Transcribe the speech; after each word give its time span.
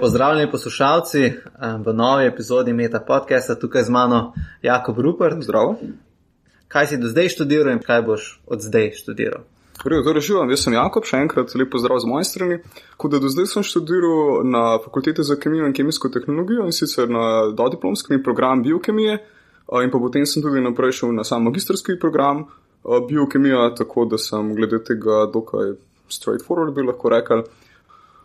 Pozdravljeni 0.00 0.50
poslušalci 0.50 1.22
eh, 1.24 1.32
v 1.86 1.92
novi 1.92 2.26
epizodi 2.26 2.72
Meta 2.72 3.00
podcasta, 3.00 3.54
tukaj 3.54 3.82
z 3.82 3.90
mano 3.90 4.32
Jakob 4.62 4.98
Rupert. 4.98 5.42
Zdravo. 5.42 5.76
Kaj 6.68 6.86
si 6.86 6.98
do 6.98 7.08
zdaj 7.08 7.28
študiral 7.28 7.72
in 7.72 7.78
kaj 7.78 8.02
boš 8.02 8.40
od 8.46 8.60
zdaj 8.60 8.90
študiral? 8.98 9.44
Torej, 9.82 10.02
torej 10.04 10.22
živam, 10.22 10.50
jaz 10.50 10.64
sem 10.64 10.74
Jakob, 10.74 11.04
še 11.04 11.20
enkrat 11.22 11.54
lepo 11.54 11.78
zdrav 11.78 12.00
z 12.02 12.08
moje 12.10 12.24
strani. 12.24 12.58
Kot 12.96 13.12
da 13.12 13.20
do 13.22 13.28
zdaj 13.28 13.46
sem 13.52 13.64
študiral 13.64 14.44
na 14.44 14.78
fakulteti 14.84 15.24
za 15.24 15.36
kemijo 15.40 15.68
in 15.68 15.74
kemijsko 15.76 16.08
tehnologijo 16.08 16.66
in 16.66 16.72
sicer 16.72 17.08
na 17.08 17.52
dodiplomski 17.52 18.22
program 18.22 18.62
biokemije 18.62 19.18
eh, 19.18 19.84
in 19.84 19.92
pa 19.92 19.98
potem 19.98 20.26
sem 20.26 20.42
tudi 20.42 20.64
naprej 20.64 21.00
šel 21.00 21.14
na 21.14 21.24
sam 21.24 21.44
magistrski 21.46 21.98
program 22.00 22.44
eh, 22.44 22.98
biokemija, 23.08 23.74
tako 23.78 24.04
da 24.10 24.18
sem 24.18 24.54
glede 24.56 24.82
tega 24.84 25.24
dokaj 25.32 25.76
straightforward 26.10 26.74
bi 26.74 26.84
lahko 26.86 27.08
rekel. 27.12 27.46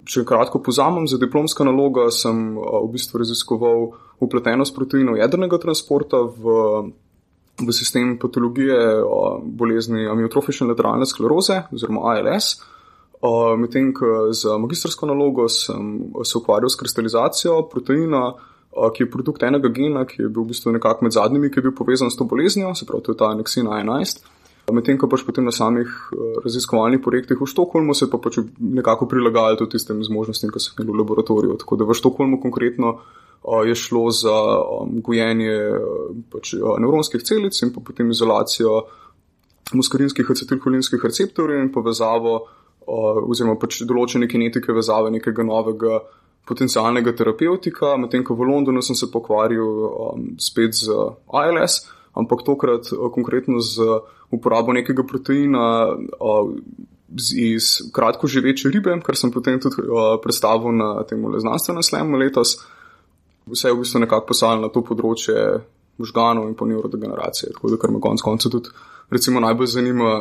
Če 0.06 0.24
kratko 0.26 0.62
pozamem, 0.66 1.06
za 1.08 1.20
diplomska 1.22 1.66
naloga 1.68 2.08
sem 2.14 2.56
v 2.58 2.88
bistvu 2.90 3.22
raziskoval 3.22 3.86
upletenost 4.22 4.74
proteinov 4.74 5.20
jedrnega 5.20 5.60
transporta 5.62 6.24
v, 6.26 6.56
v 7.62 7.76
sistem 7.76 8.16
patologije 8.22 8.78
bolezni 9.46 10.08
amiotrofične 10.10 10.72
lateralne 10.72 11.06
skleroze 11.06 11.64
oziroma 11.70 12.16
ALS. 12.16 12.56
Medtem, 13.62 13.92
ko 13.94 14.32
za 14.34 14.58
magistrsko 14.58 15.06
nalogo 15.06 15.46
sem 15.50 16.14
se 16.26 16.38
ukvarjal 16.40 16.74
s 16.74 16.80
kristalizacijo 16.82 17.60
proteina, 17.70 18.32
ki 18.72 19.04
je 19.04 19.12
produkt 19.12 19.44
enega 19.44 19.70
gena, 19.70 20.06
ki 20.08 20.24
je 20.24 20.30
bil 20.30 20.46
v 20.46 20.54
bistvu 20.56 20.74
nekako 20.74 21.06
med 21.06 21.14
zadnjimi, 21.14 21.52
ki 21.52 21.60
je 21.60 21.66
bil 21.68 21.76
povezan 21.78 22.10
s 22.10 22.18
to 22.18 22.26
boleznijo, 22.26 22.74
se 22.76 22.88
pravi, 22.90 23.04
to 23.06 23.14
je 23.14 23.20
ta 23.20 23.34
Nexina 23.38 23.78
11. 23.84 24.24
Medtem, 24.70 24.98
ko 25.00 25.10
pač 25.10 25.24
potem 25.26 25.48
na 25.48 25.52
samih 25.52 25.90
eh, 25.90 26.38
raziskovalnih 26.46 27.02
projektih 27.02 27.40
v 27.40 27.50
Štokholmu 27.50 27.96
se 27.98 28.08
pa 28.12 28.22
pač 28.22 28.40
nekako 28.60 29.08
prilagajali 29.10 29.58
tudi 29.58 29.76
tistim 29.76 30.04
zmožnostim, 30.06 30.54
ki 30.54 30.62
so 30.62 30.76
imeli 30.78 30.94
v 30.94 31.02
laboratoriju. 31.02 31.58
Tako 31.64 31.80
da 31.82 31.88
v 31.90 31.98
Štokholmu 31.98 32.40
konkretno 32.44 32.94
eh, 33.00 33.62
je 33.72 33.76
šlo 33.76 34.06
za 34.14 34.38
um, 34.62 35.02
gojenje 35.02 35.52
eh, 35.52 35.76
pač, 36.32 36.54
nevronskih 36.56 37.26
celic 37.26 37.58
in 37.66 37.74
pa 37.74 37.84
potem 37.84 38.14
izolacijo 38.14 38.86
muskarinskih 39.74 40.28
acetilholinskih 40.30 41.00
receptorjev 41.00 41.62
in 41.64 41.72
povezavo 41.72 42.42
oziroma 42.92 43.56
pač 43.62 43.84
določene 43.88 44.28
kinetike 44.28 44.74
vezave 44.76 45.12
nekega 45.14 45.46
novega 45.48 46.02
potencialnega 46.50 47.14
terapevtika. 47.16 47.94
Medtem, 48.02 48.26
ko 48.26 48.36
v 48.36 48.50
Londonu 48.50 48.82
sem 48.84 48.98
se 48.98 49.08
pokvaril 49.14 49.64
um, 49.64 50.26
spet 50.42 50.76
z 50.76 50.92
ALS 51.32 51.86
ampak 52.14 52.44
tokrat 52.44 52.92
eh, 52.92 53.10
konkretno 53.14 53.60
z 53.60 53.80
uporabo 54.32 54.74
nekega 54.74 55.04
proteina 55.04 55.88
eh, 55.88 56.50
iz 57.36 57.92
kratko 57.92 58.28
živeče 58.28 58.72
ribe, 58.72 58.96
kar 59.04 59.18
sem 59.20 59.32
potem 59.32 59.60
tudi 59.60 59.84
eh, 59.84 60.18
predstavil 60.24 60.76
na 60.76 61.04
tem 61.04 61.20
znanstvenem 61.20 61.84
slemu 61.84 62.18
letos. 62.18 62.58
Vse 63.52 63.72
je 63.72 63.74
v 63.74 63.82
bistvu 63.82 64.06
nekako 64.06 64.32
poslal 64.32 64.62
na 64.62 64.70
to 64.70 64.84
področje 64.86 65.36
možganov 66.02 66.48
in 66.50 66.56
neurodegeneracije, 66.56 67.54
tako 67.56 67.74
da 67.74 67.78
kar 67.82 67.92
me 67.92 68.00
konec 68.02 68.22
koncev 68.22 68.54
tudi 68.54 68.70
recimo, 69.12 69.42
najbolj 69.44 69.68
zanima 69.68 70.12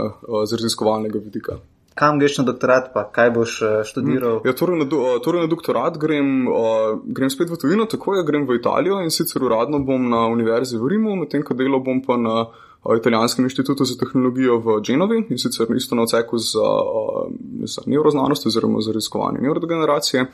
z 0.44 0.56
raziskovalnega 0.58 1.20
vidika. 1.22 1.60
Kam 2.00 2.16
greš 2.16 2.38
na 2.40 2.46
doktorat, 2.48 2.86
pa 2.94 3.02
kaj 3.12 3.30
boš 3.34 3.54
študiral? 3.84 4.38
Ja, 4.48 4.54
torej, 4.56 4.78
na 4.80 4.86
do, 4.88 5.02
torej 5.20 5.44
na 5.44 5.50
doktorat 5.52 5.98
grem, 6.00 6.48
uh, 6.48 6.96
grem 7.04 7.28
spet 7.28 7.52
v 7.52 7.58
tujino, 7.60 7.84
tako 7.84 8.16
je, 8.16 8.24
grem 8.24 8.46
v 8.48 8.56
Italijo 8.56 9.02
in 9.04 9.12
sicer 9.12 9.44
uradno 9.44 9.82
bom 9.84 10.08
na 10.08 10.24
univerzi 10.32 10.80
v 10.80 10.94
Rimu, 10.94 11.18
medtem 11.20 11.44
ko 11.44 11.52
delo 11.58 11.82
bom 11.84 12.00
pa 12.00 12.16
na 12.16 12.46
uh, 12.48 12.96
Italijanskem 12.96 13.44
inštitutu 13.44 13.84
za 13.84 13.98
tehnologijo 14.00 14.56
v 14.64 14.78
Genovi 14.80 15.26
in 15.28 15.36
sicer 15.38 15.68
isto 15.76 15.98
na 15.98 16.08
odseku 16.08 16.40
za, 16.40 16.64
uh, 16.64 17.28
za 17.68 17.84
neuroznanost 17.84 18.48
oziroma 18.48 18.80
za 18.80 18.96
raziskovanje 18.96 19.44
neurodegeneracije. 19.44 20.24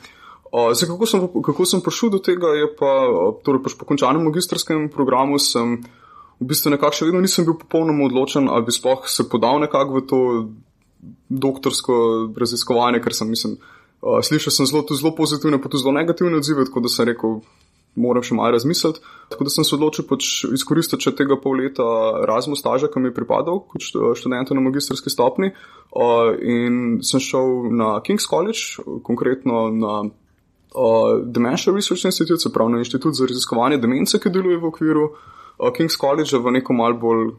Uh, 0.47 0.71
zdaj, 0.71 0.87
kako, 0.87 1.05
sem, 1.05 1.27
kako 1.43 1.65
sem 1.67 1.83
prišel 1.83 2.15
do 2.15 2.23
tega, 2.23 2.55
je 2.55 2.71
pa, 2.79 2.93
uh, 3.11 3.35
torej 3.43 3.65
pač 3.67 3.75
po 3.75 3.83
končanem 3.83 4.23
magistrskem 4.23 4.87
programu 4.87 5.35
sem 5.35 5.81
v 6.39 6.47
bistvu 6.47 6.71
nekako 6.71 6.95
še 6.95 7.09
vedno 7.09 7.19
nisem 7.19 7.43
bil 7.43 7.57
popolnoma 7.59 8.05
odločen, 8.07 8.47
ali 8.47 8.63
bi 8.63 8.71
sploh 8.71 9.03
se 9.09 9.27
podal 9.27 9.59
nekako 9.59 9.99
v 9.99 10.03
to 10.07 10.19
doktorsko 11.29 11.95
raziskovanje, 12.37 13.01
ker 13.03 13.15
sem, 13.15 13.29
mislim, 13.29 13.57
uh, 14.01 14.19
slišal 14.23 14.53
sem 14.53 14.69
zelo, 14.69 14.83
zelo 14.91 15.13
pozitivne, 15.15 15.61
pa 15.61 15.69
tudi 15.69 15.83
zelo 15.83 15.95
negativne 15.97 16.39
odzive, 16.39 16.65
tako 16.65 16.85
da 16.85 16.91
sem 16.91 17.09
rekel, 17.11 17.39
moram 17.97 18.23
še 18.23 18.35
malo 18.37 18.53
razmisliti. 18.53 19.01
Tako 19.31 19.47
da 19.47 19.53
sem 19.53 19.65
se 19.65 19.75
odločil 19.75 20.05
pač 20.07 20.29
izkoristiti 20.53 21.13
tega 21.17 21.37
pol 21.41 21.57
leta 21.61 21.85
Erasmus 22.23 22.61
staža, 22.61 22.91
ki 22.93 23.01
mi 23.01 23.11
je 23.11 23.17
pripadal 23.17 23.63
kot 23.67 23.83
študent 24.19 24.53
na 24.53 24.63
magistrski 24.63 25.11
stopni. 25.13 25.51
Uh, 25.91 26.35
in 26.37 26.99
sem 27.07 27.23
šel 27.23 27.71
na 27.73 27.97
King's 28.05 28.29
College, 28.29 28.83
konkretno 29.07 29.67
na 29.73 29.95
uh, 30.05 31.17
Dementia 31.25 31.73
Research 31.73 32.05
Institute, 32.05 32.41
se 32.43 32.53
pravi 32.53 32.75
na 32.75 32.83
inštitut 32.83 33.17
za 33.17 33.29
raziskovanje 33.29 33.81
demence, 33.81 34.21
ki 34.21 34.33
deluje 34.33 34.61
v 34.61 34.69
okviru 34.69 35.09
uh, 35.09 35.71
King's 35.73 35.97
College 35.99 36.37
v 36.37 36.57
neko 36.59 36.77
mal 36.77 36.97
bolj, 37.01 37.31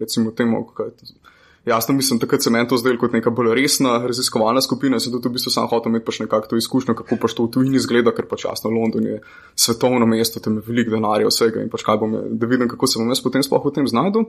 recimo, 0.00 0.34
temu, 0.34 0.64
kaj 0.74 0.90
je 0.90 0.96
to. 0.98 1.20
Jasno, 1.68 1.94
mislim, 1.94 2.16
takrat 2.18 2.40
sem 2.40 2.54
to 2.68 2.78
zdel 2.80 2.96
kot 2.96 3.12
neka 3.12 3.30
bolj 3.36 3.52
resna 3.58 3.98
raziskovalna 4.00 4.62
skupina, 4.64 4.96
sem 5.00 5.12
tudi 5.12 5.28
v 5.28 5.34
bistvu 5.34 5.52
sam 5.52 5.66
hotel 5.68 5.92
imeti 5.92 6.06
pač 6.06 6.20
nekako 6.22 6.48
to 6.48 6.56
izkušnjo, 6.56 6.94
kako 6.96 7.18
pač 7.20 7.34
to 7.36 7.44
v 7.44 7.50
tujini 7.52 7.76
izgleda, 7.76 8.14
ker 8.16 8.24
pač 8.30 8.46
jasno, 8.46 8.70
London 8.72 9.04
je 9.04 9.18
svetovno 9.60 10.08
mesto, 10.08 10.40
tam 10.40 10.56
je 10.56 10.64
veliko 10.64 10.94
denarja 10.94 11.28
vsega 11.28 11.60
in 11.60 11.68
pač 11.68 11.84
kaj 11.84 11.98
bom, 12.00 12.16
da 12.32 12.48
vidim, 12.48 12.64
kako 12.70 12.88
se 12.88 13.02
bom 13.02 13.12
jaz 13.12 13.20
potem 13.20 13.44
sploh 13.44 13.66
v 13.66 13.74
tem 13.76 13.90
znajdu. 13.90 14.24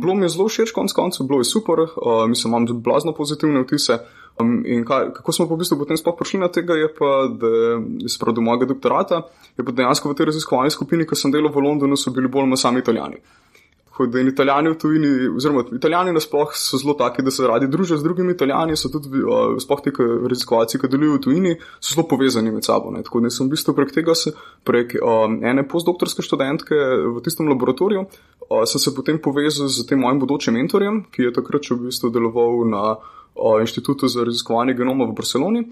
Bilo 0.00 0.16
mi 0.18 0.26
je 0.26 0.32
zelo 0.34 0.48
všeč, 0.50 0.72
konc 0.74 0.90
koncev, 0.96 1.28
bilo 1.30 1.38
je 1.38 1.46
super, 1.46 1.84
uh, 1.86 2.24
mislim, 2.26 2.50
imam 2.50 2.66
tudi 2.66 2.82
blazno 2.82 3.14
pozitivne 3.14 3.62
vtise. 3.62 4.00
Um, 4.40 4.64
in 4.66 4.82
kaj, 4.88 5.12
kako 5.20 5.32
smo 5.36 5.46
pa 5.46 5.54
v 5.54 5.62
bistvu 5.62 5.78
potem 5.78 6.00
sploh 6.00 6.16
prišli 6.18 6.40
na 6.40 6.48
tega, 6.50 6.74
je 6.80 6.88
pa, 6.98 7.28
da 7.28 7.78
se 8.08 8.18
pravi 8.18 8.40
do 8.40 8.42
mojega 8.42 8.66
doktorata, 8.72 9.22
je 9.54 9.62
pa 9.62 9.76
dejansko 9.76 10.10
v 10.10 10.18
tej 10.18 10.32
raziskovalni 10.32 10.72
skupini, 10.72 11.06
ki 11.06 11.14
sem 11.14 11.30
delal 11.30 11.52
v 11.52 11.62
Londonu, 11.62 12.00
so 12.00 12.10
bili 12.10 12.32
bolj 12.32 12.56
sami 12.58 12.82
italijani. 12.82 13.20
Tako 14.02 14.10
da 14.10 14.20
in 14.20 14.28
italijani 14.28 14.70
v 14.70 14.78
tujini, 14.78 15.08
oziroma 15.36 15.62
italijani 15.76 16.12
nasploh 16.12 16.50
so 16.58 16.78
zelo 16.78 16.94
taki, 16.98 17.22
da 17.22 17.30
se 17.30 17.46
radi 17.46 17.68
družijo 17.70 17.98
z 17.98 18.02
drugimi 18.02 18.32
italijani, 18.32 18.76
so 18.76 18.88
tudi 18.90 19.22
uh, 19.22 19.54
sploh 19.62 19.80
ti 19.84 19.92
raziskovalci, 20.26 20.80
ki 20.82 20.90
delujejo 20.90 21.18
v 21.18 21.20
tujini, 21.22 21.52
so 21.78 21.94
zelo 21.94 22.06
povezani 22.10 22.50
med 22.50 22.66
sabo. 22.66 22.90
Ne. 22.90 23.04
Tako 23.06 23.20
da 23.22 23.30
sem 23.30 23.46
v 23.46 23.54
bistvu 23.54 23.74
prek 23.78 23.94
tega, 23.94 24.16
se, 24.18 24.32
prek 24.66 24.96
um, 24.98 25.38
ene 25.46 25.62
postdoktorske 25.68 26.26
študentke 26.26 26.74
v 27.14 27.22
tistem 27.22 27.46
laboratoriju, 27.52 28.02
uh, 28.48 28.64
sem 28.66 28.82
se 28.82 28.94
potem 28.96 29.22
povezal 29.22 29.70
z 29.70 29.86
tem 29.86 30.02
mojim 30.02 30.18
bodočim 30.18 30.58
mentorjem, 30.58 31.04
ki 31.14 31.28
je 31.28 31.36
takrat 31.38 31.70
v 31.70 31.78
bistvu 31.86 32.10
deloval 32.10 32.66
na 32.66 32.84
uh, 32.98 33.60
Inštitutu 33.62 34.10
za 34.10 34.26
raziskovanje 34.26 34.74
genoma 34.74 35.06
v 35.06 35.14
Barceloni. 35.14 35.62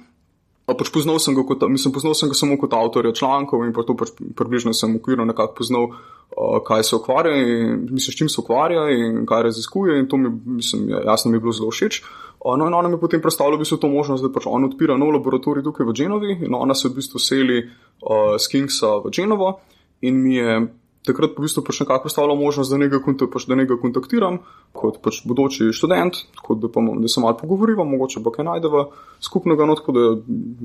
Pač 0.78 0.91
poznal 0.92 1.19
sem 1.22 1.34
ga, 1.34 1.44
kot, 1.47 1.64
mislim, 1.70 1.92
poznal 1.94 2.14
sem 2.19 2.31
ga 2.31 2.36
samo 2.38 2.58
kot 2.60 2.75
avtorja 2.76 3.12
člankov 3.16 3.64
in 3.66 3.72
pa 3.76 3.84
to 3.86 3.97
pač 3.98 4.12
približno 4.36 4.75
sem 4.76 4.92
ukvirno 4.97 5.25
nekako 5.28 5.56
poznal, 5.58 5.86
uh, 5.91 6.58
kaj 6.66 6.84
se 6.86 6.97
ukvarja 6.97 7.36
in 7.36 7.86
mislim, 7.91 8.12
s 8.12 8.19
čim 8.19 8.28
se 8.28 8.41
ukvarja 8.41 8.88
in 8.94 9.25
kaj 9.26 9.42
raziskuje 9.48 9.98
in 10.00 10.09
to 10.09 10.20
mi, 10.20 10.32
mislim, 10.60 10.88
jasno 11.06 11.30
mi 11.30 11.38
je 11.38 11.44
bilo 11.47 11.53
zelo 11.56 11.70
všeč. 11.70 12.03
No 12.44 12.66
in 12.66 12.75
ona 12.75 12.88
mi 12.88 12.97
je 12.97 13.00
potem 13.00 13.20
predstavila 13.20 13.56
v 13.56 13.64
bistvu 13.64 13.76
to 13.80 13.88
možnost, 13.92 14.25
da 14.25 14.32
pač 14.32 14.47
on 14.48 14.64
odpira 14.64 14.97
nov 14.97 15.12
laboratorij 15.12 15.64
tukaj 15.64 15.86
v 15.86 15.97
Genovi 15.97 16.38
in 16.47 16.54
ona 16.56 16.75
se 16.75 16.88
v 16.88 16.97
bistvu 17.00 17.20
seli 17.20 17.60
uh, 17.64 18.36
z 18.38 18.48
Kingsa 18.48 18.98
v 19.04 19.12
Genovo 19.12 19.59
in 20.00 20.22
mi 20.22 20.36
je 20.36 20.60
takrat 21.06 21.33
v 21.37 21.47
bistvu 21.47 21.65
pač 21.65 21.81
nekako 21.81 22.05
predstavljalo 22.05 22.37
možnost, 22.37 22.72
da 22.72 22.78
nekaj, 22.81 23.00
pač, 23.33 23.47
da 23.49 23.56
nekaj 23.56 23.78
kontaktiram 23.81 24.41
kot 24.77 25.00
pač 25.05 25.22
bodoči 25.28 25.71
študent, 25.77 26.25
kot 26.44 26.61
da, 26.61 26.69
pa, 26.72 26.83
da 27.00 27.09
se 27.09 27.22
malo 27.25 27.38
pogovoriva, 27.41 27.87
mogoče 27.88 28.22
pa 28.25 28.33
kaj 28.34 28.49
najdeva 28.50 28.87
skupnega. 29.25 29.69
No, 29.69 29.78
tako 29.81 29.97
da 29.97 30.06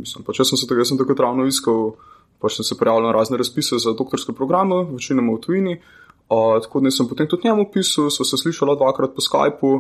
mislim, 0.02 0.26
pač 0.28 0.44
jaz 0.44 0.52
sem 0.52 0.60
se 0.60 0.68
tega 0.70 0.86
sem 0.88 1.00
takrat 1.00 1.24
ravno 1.24 1.48
iskal, 1.48 1.94
pač 2.44 2.60
sem 2.60 2.68
se 2.68 2.78
prijavil 2.80 3.08
na 3.08 3.16
razne 3.16 3.40
razpise 3.40 3.80
za 3.80 3.96
doktorske 3.96 4.36
programe, 4.36 4.84
večinoma 4.92 5.38
v 5.38 5.44
tujini. 5.46 5.78
Uh, 6.26 6.58
tako 6.62 6.82
da 6.82 6.92
sem 6.92 7.08
potem 7.08 7.30
tudi 7.30 7.48
njemu 7.48 7.70
pisal, 7.72 8.10
so 8.10 8.26
se 8.26 8.38
slišala 8.42 8.76
dvakrat 8.76 9.14
po 9.16 9.22
Skypu. 9.22 9.76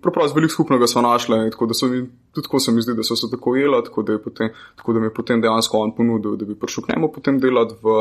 Preprosto 0.00 0.34
veliko 0.34 0.52
skupnega 0.52 0.86
smo 0.88 1.02
našli, 1.04 1.36
tako 1.52 1.66
da 1.68 1.74
so 1.76 1.86
mi, 1.86 2.00
tudi 2.32 2.46
tako 2.48 2.60
se 2.60 2.72
mi 2.72 2.82
zdi, 2.82 2.94
da 2.96 3.04
so 3.04 3.16
se 3.16 3.28
tako 3.30 3.54
jela, 3.56 3.82
tako 3.84 4.02
da, 4.02 4.16
potem, 4.18 4.48
tako 4.76 4.92
da 4.92 5.00
mi 5.00 5.06
je 5.06 5.14
potem 5.14 5.40
dejansko 5.40 5.78
on 5.78 5.92
ponudil, 5.96 6.36
da 6.40 6.48
bi 6.48 6.56
prišel 6.56 6.84
k 6.84 6.94
njemu 6.94 7.12
potem 7.12 7.38
delati 7.40 7.76
v 7.82 7.96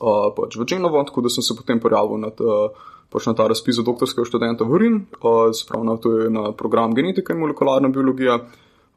uh, 0.00 0.28
pač 0.36 0.56
v 0.56 0.66
Džinovo, 0.68 1.02
tako 1.04 1.26
da 1.26 1.32
sem 1.32 1.42
se 1.42 1.56
potem 1.56 1.80
prijavil 1.80 2.20
na, 2.22 2.30
ta, 2.30 2.68
pač 3.12 3.26
na 3.26 3.34
ta 3.34 3.48
razpis 3.48 3.80
za 3.80 3.84
doktorskega 3.86 4.28
študenta 4.28 4.68
v 4.68 4.82
Rim, 4.82 4.96
uh, 5.20 5.50
spravno 5.56 5.96
to 6.02 6.18
je 6.20 6.30
na 6.30 6.52
program 6.52 6.94
genetika 6.94 7.34
in 7.34 7.42
molekularna 7.42 7.88
biologija. 7.88 8.40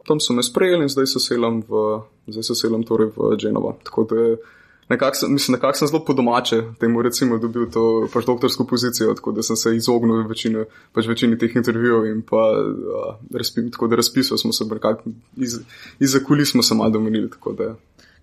Tam 0.08 0.22
so 0.24 0.34
me 0.34 0.44
sprejeli 0.44 0.88
in 0.88 0.90
zdaj 0.90 1.06
se 1.12 1.20
selam 1.20 1.60
v, 1.68 2.00
zdaj 2.32 2.48
se 2.50 2.56
selam 2.56 2.84
torej 2.88 3.12
v 3.18 3.36
Džinovo. 3.38 3.76
Tako 3.84 4.08
da 4.10 4.24
nekako 4.90 5.16
sem, 5.16 5.34
mislim, 5.34 5.56
nekak 5.56 5.78
sem 5.78 5.88
zelo 5.88 6.02
po 6.06 6.14
domače 6.14 6.64
temu 6.80 7.02
recimo 7.02 7.38
dobil 7.38 7.70
to 7.70 8.08
pač 8.14 8.26
doktorsko 8.26 8.66
pozicijo, 8.66 9.14
tako 9.14 9.32
da 9.32 9.44
sem 9.44 9.56
se 9.56 9.76
izognil 9.76 10.24
večini, 10.28 10.66
pač 10.94 11.08
večini 11.08 11.38
teh 11.38 11.56
intervjujev 11.56 12.08
in 12.10 12.24
pa 12.26 12.48
uh, 12.58 13.14
razpi, 13.36 13.70
tako 13.72 13.88
da 13.88 14.00
razpisal 14.02 14.38
smo 14.38 14.54
se 14.54 14.66
nekako 14.66 15.12
iz, 15.38 15.60
iza 16.00 16.24
kulis 16.26 16.52
smo 16.52 16.64
se 16.64 16.76
malo 16.76 16.90
domenili. 16.90 17.30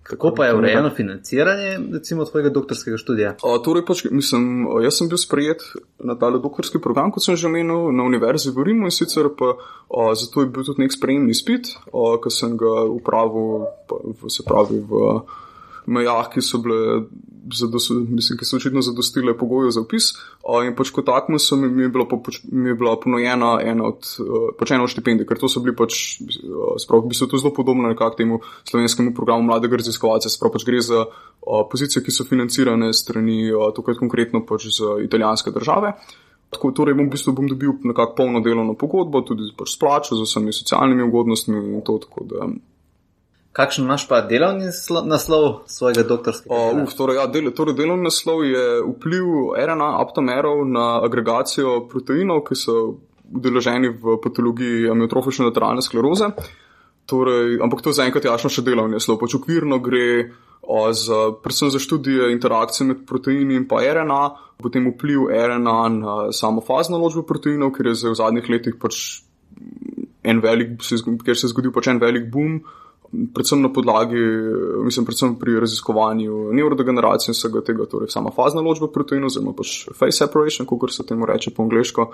Kako 0.07 0.31
pa 0.35 0.45
je 0.45 0.55
urejeno 0.55 0.89
financiranje, 0.95 1.79
recimo, 1.93 2.25
tvojega 2.25 2.49
doktorskega 2.49 2.97
študija? 2.97 3.33
A, 3.43 3.57
torej, 3.63 3.83
pač, 3.87 4.05
mislim, 4.11 4.67
jaz 4.83 5.01
sem 5.01 5.09
bil 5.11 5.19
sprejet 5.19 5.65
na 5.99 6.15
ta 6.15 6.29
doktorski 6.31 6.79
program, 6.79 7.11
kot 7.11 7.25
sem 7.25 7.35
že 7.35 7.49
omenil, 7.49 7.91
na 7.91 8.05
univerzi 8.07 8.53
v 8.55 8.69
Rimu 8.69 8.87
in 8.87 8.95
sicer 8.95 9.27
pa 9.35 9.57
a, 9.57 10.13
zato 10.15 10.45
je 10.45 10.51
bil 10.51 10.63
tudi 10.63 10.85
nek 10.85 10.95
sprejemni 10.95 11.35
spit, 11.35 11.73
ki 11.91 12.31
sem 12.31 12.55
ga 12.55 12.87
upravil, 12.87 13.67
pa, 13.89 13.99
se 14.31 14.47
pravi, 14.47 14.79
v 14.79 15.19
mejah, 15.87 16.29
ki 16.33 16.43
so 16.43 16.61
bile. 16.63 17.07
Zados, 17.47 17.85
mislim, 17.95 18.35
ki 18.35 18.43
so 18.43 18.57
očitno 18.57 18.81
zadostile 18.83 19.31
pogoje 19.39 19.69
za 19.71 19.79
upis. 19.79 20.09
In 20.67 20.73
pač 20.75 20.89
kot 20.91 21.05
takmo 21.07 21.39
so 21.39 21.55
mi, 21.55 21.69
mi, 21.71 21.85
je 21.85 21.91
bilo, 21.95 22.03
pač, 22.03 22.41
mi 22.51 22.73
je 22.73 22.75
bila 22.75 22.97
ponujena 22.99 23.53
ena 23.63 23.87
od, 23.87 24.03
pač 24.59 24.73
ena 24.75 24.83
od 24.83 24.91
štipendij, 24.91 25.23
ker 25.29 25.39
to 25.39 25.47
so 25.47 25.63
bili 25.63 25.71
pač, 25.71 26.17
sprav, 26.83 27.05
v 27.05 27.13
bistvu 27.13 27.29
to 27.31 27.39
zelo 27.39 27.53
podobno 27.55 27.87
nekako 27.87 28.19
temu 28.19 28.41
slovenskemu 28.67 29.15
programu 29.15 29.47
mladega 29.47 29.79
raziskovalca, 29.79 30.27
sprav 30.27 30.51
pač 30.57 30.67
gre 30.67 30.83
za 30.83 31.05
o, 31.07 31.63
pozicije, 31.71 32.03
ki 32.03 32.11
so 32.11 32.27
financirane 32.27 32.91
strani, 32.91 33.47
tukaj 33.79 33.95
konkretno 33.95 34.43
pač 34.43 34.67
z 34.67 34.97
italijanske 35.07 35.55
države. 35.55 35.95
Tako, 36.51 36.71
torej, 36.75 36.95
bom 36.99 37.07
v 37.07 37.15
bistvu 37.15 37.31
bom 37.35 37.47
dobil 37.47 37.79
nekako 37.83 38.15
polno 38.15 38.43
delovno 38.43 38.75
pogodbo, 38.79 39.23
tudi 39.23 39.51
pač 39.55 39.71
s 39.71 39.79
plačo, 39.79 40.19
z 40.19 40.27
vsemi 40.27 40.51
socialnimi 40.55 41.07
ugodnostmi 41.07 41.63
in 41.75 41.79
to 41.83 41.95
tako, 42.03 42.27
da 42.27 42.47
Kakšen 43.57 43.87
imaš 43.87 44.05
pa 44.05 44.21
delovni 44.21 44.69
naslov 45.09 45.65
svojega 45.65 46.03
doktorskega? 46.05 46.53
Uh, 46.53 46.83
uf, 46.83 46.93
torej, 46.93 47.17
ja, 47.17 47.25
del, 47.25 47.49
torej 47.57 47.73
delovni 47.79 48.05
naslov 48.05 48.43
je 48.45 48.65
vpliv 48.85 49.57
RNA 49.57 49.87
aptomerov 50.03 50.61
na 50.69 50.85
agregacijo 51.01 51.87
proteinov, 51.89 52.43
ki 52.45 52.57
so 52.59 52.77
udeleženi 53.33 53.89
v 53.97 54.19
patologiji 54.21 54.91
amiotrofične 54.93 55.49
lateralne 55.49 55.81
skleroze. 55.81 56.29
Torej, 57.09 57.57
ampak 57.63 57.81
to 57.81 57.95
zaenkrat 57.97 58.27
je 58.27 58.31
jasno 58.31 58.53
še 58.53 58.61
delovni 58.61 58.99
naslov. 58.99 59.17
Pač 59.25 59.39
okvirno 59.39 59.81
gre 59.81 60.07
o, 60.61 60.85
za, 60.93 61.33
predvsem 61.41 61.73
za 61.73 61.81
študije 61.81 62.29
interakcije 62.37 62.91
med 62.91 63.05
proteini 63.09 63.57
in 63.57 63.65
pa 63.65 63.81
RNA, 63.81 64.23
potem 64.61 64.85
vpliv 64.93 65.31
RNA 65.33 65.79
na 65.97 66.17
samo 66.29 66.61
fazno 66.61 67.01
ločbo 67.01 67.25
proteinov, 67.25 67.73
ker 67.73 67.89
je 67.89 68.03
v 68.05 68.17
zadnjih 68.21 68.53
letih 68.53 68.77
pač 68.77 69.23
en 70.27 70.43
velik, 70.43 70.77
ker 71.25 71.33
se 71.33 71.47
je 71.47 71.55
zgodil 71.55 71.73
pač 71.73 71.89
en 71.89 72.03
velik 72.03 72.29
boom 72.29 72.59
predvsem 73.11 73.61
na 73.61 73.69
podlagi, 73.73 74.19
mislim, 74.85 75.05
predvsem 75.05 75.35
pri 75.39 75.59
raziskovanju 75.59 76.53
neurodegeneracije 76.53 77.31
in 77.31 77.37
vsega 77.37 77.61
tega, 77.65 77.85
torej 77.89 78.11
sama 78.13 78.31
fazna 78.35 78.61
ločba 78.61 78.89
proteinov, 78.93 79.31
oziroma 79.31 79.55
pač 79.57 79.87
face 79.95 80.19
separation, 80.19 80.67
kot 80.67 80.93
se 80.93 81.05
temu 81.07 81.25
reče 81.25 81.55
po 81.55 81.63
angliško. 81.63 82.11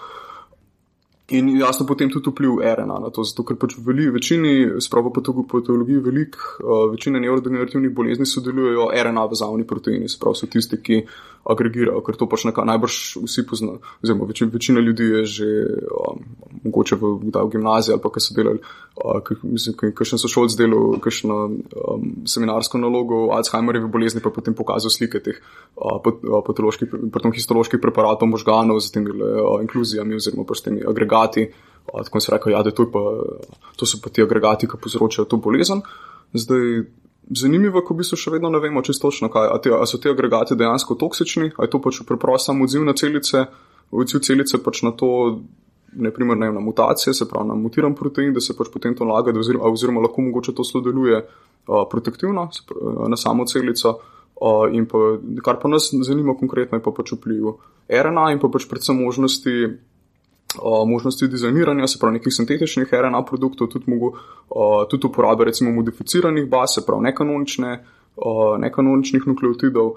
In 1.33 1.49
jasno 1.57 1.85
potem 1.89 2.11
tudi 2.13 2.29
vpliv 2.29 2.59
RNA 2.61 2.99
na 3.01 3.09
to, 3.09 3.23
zato 3.25 3.41
ker 3.47 3.57
pač 3.57 3.73
v 3.81 4.11
večini, 4.13 4.81
spravo 4.83 5.09
patologiji 5.09 6.01
velik, 6.05 6.37
uh, 6.61 6.91
večina 6.91 7.19
neurodegenerativnih 7.19 7.89
bolezni 7.89 8.25
sodelujejo 8.29 8.91
RNA 8.93 9.25
vezavni 9.31 9.65
proteini, 9.65 10.09
spravo 10.09 10.37
so 10.37 10.45
tisti, 10.45 10.77
ki 10.77 11.01
agregirajo, 11.43 11.99
ker 12.05 12.15
to 12.15 12.27
pač 12.31 12.45
nekaj 12.47 12.67
najbrž 12.69 12.97
vsi 13.25 13.43
poznajo, 13.47 13.81
oziroma 14.03 14.27
večina, 14.29 14.51
večina 14.53 14.79
ljudi 14.79 15.09
je 15.09 15.25
že 15.25 15.49
um, 15.89 16.21
mogoče 16.63 16.95
v, 17.01 17.09
v 17.33 17.49
gimnaziji 17.51 17.93
ali 17.93 18.01
pa 18.03 18.11
kaj 18.13 18.23
so 18.23 18.35
delali, 18.37 18.61
uh, 18.95 19.19
kaj, 19.25 19.41
mislim, 19.43 19.75
kaj 19.75 20.13
so 20.13 20.29
šolci 20.31 20.57
delali, 20.59 21.01
kakšno 21.03 21.39
um, 21.49 22.05
seminarsko 22.29 22.79
nalogo 22.79 23.25
o 23.25 23.33
Alzheimerjevi 23.35 23.91
bolezni, 23.91 24.21
pa 24.23 24.31
potem 24.31 24.55
pokazal 24.55 24.93
slike 24.93 25.19
teh 25.19 25.41
uh, 25.75 25.99
patoloških, 26.47 26.93
pretom 27.11 27.35
histoloških 27.35 27.81
preparatov 27.83 28.31
možganov 28.31 28.79
z 28.79 28.95
temi 28.95 29.11
uh, 29.11 29.59
inkluzijami 29.65 30.21
oziroma 30.21 30.47
pač 30.47 30.63
temi 30.63 30.85
agregacijami 30.87 31.22
agregati. 31.23 31.51
Tako 32.03 32.19
se 32.19 32.31
reče, 32.31 32.51
ja, 32.51 32.63
da 32.63 32.71
to, 32.71 32.87
pa, 32.91 32.99
to 33.75 33.85
so 33.85 33.99
pa 34.03 34.09
ti 34.09 34.23
agregati, 34.23 34.67
ki 34.67 34.79
povzročajo 34.81 35.25
to 35.25 35.37
bolezen. 35.37 35.81
Zdaj, 36.33 36.85
zanimivo 37.29 37.81
ko 37.81 37.93
v 37.93 38.01
bistvu 38.01 38.17
še 38.19 38.31
vedno 38.35 38.49
ne 38.49 38.59
vemo 38.59 38.81
čisto 38.81 39.09
točno, 39.09 39.29
kaj, 39.31 39.49
a, 39.51 39.57
te, 39.61 39.71
a 39.71 39.83
so 39.85 39.99
ti 40.01 40.09
agregati 40.09 40.57
dejansko 40.59 40.95
toksični, 40.99 41.51
ali 41.57 41.67
je 41.67 41.71
to 41.71 41.81
pač 41.83 42.01
preprosto 42.07 42.51
samo 42.51 42.65
odziv 42.67 42.83
na 42.87 42.95
celice, 42.97 43.45
odziv 43.91 44.23
celice 44.25 44.59
pač 44.63 44.81
na 44.83 44.91
to, 44.95 45.43
ne 45.93 46.11
primer 46.11 46.39
ne 46.39 46.51
na 46.51 46.63
mutacije, 46.63 47.13
se 47.13 47.29
pravi 47.29 47.51
na 47.51 47.55
mutiran 47.59 47.95
protein, 47.95 48.33
da 48.33 48.41
se 48.41 48.55
pač 48.57 48.71
potem 48.73 48.95
to 48.95 49.05
nalaga, 49.05 49.35
oziroma, 49.39 49.69
oziroma 49.69 50.03
lahko 50.07 50.25
mogoče 50.25 50.55
to 50.55 50.65
slodeluje 50.65 51.21
uh, 51.21 51.83
protektivno 51.91 52.49
pravi, 52.49 53.07
na 53.11 53.19
samo 53.19 53.45
celico. 53.45 53.99
Uh, 54.33 54.65
in 54.73 54.87
pa, 54.89 54.97
kar 55.45 55.61
pa 55.61 55.69
nas 55.69 55.91
zanima 55.93 56.33
konkretno, 56.35 56.79
je 56.79 56.83
pa 56.83 56.91
pač 56.91 57.13
vpliv 57.13 57.53
RNA 57.87 58.31
in 58.33 58.41
pa 58.41 58.49
pač 58.49 58.65
predvsem 58.67 58.97
možnosti 58.97 59.53
možnosti 60.87 61.27
dizajniranja, 61.27 61.87
se 61.87 61.99
pravi 61.99 62.13
nekih 62.13 62.33
sintetičnih 62.33 62.93
RNA 62.93 63.23
produktov, 63.25 63.67
tudi, 63.67 63.85
mogo, 63.87 64.13
tudi 64.91 65.07
uporabe 65.07 65.45
recimo 65.45 65.71
modificiranih 65.71 66.49
baz, 66.49 66.75
se 66.75 66.85
pravi 66.85 67.03
nekanonične, 67.03 67.77
nekanoničnih 68.59 69.27
nukleotidov 69.27 69.93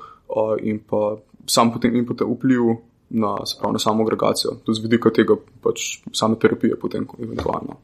in 0.63 0.79
pa 0.91 1.17
sam 1.47 1.73
potem 1.73 1.97
in 1.97 2.07
potem 2.07 2.31
vpliv 2.33 2.63
na, 3.11 3.35
pravi, 3.61 3.73
na 3.73 3.79
samo 3.79 4.05
agregacijo, 4.05 4.57
tudi 4.65 4.79
z 4.79 4.83
vidika 4.83 5.11
tega 5.11 5.37
pač 5.63 6.01
same 6.13 6.39
terapije 6.41 6.79
potem 6.81 7.07
eventualno. 7.19 7.79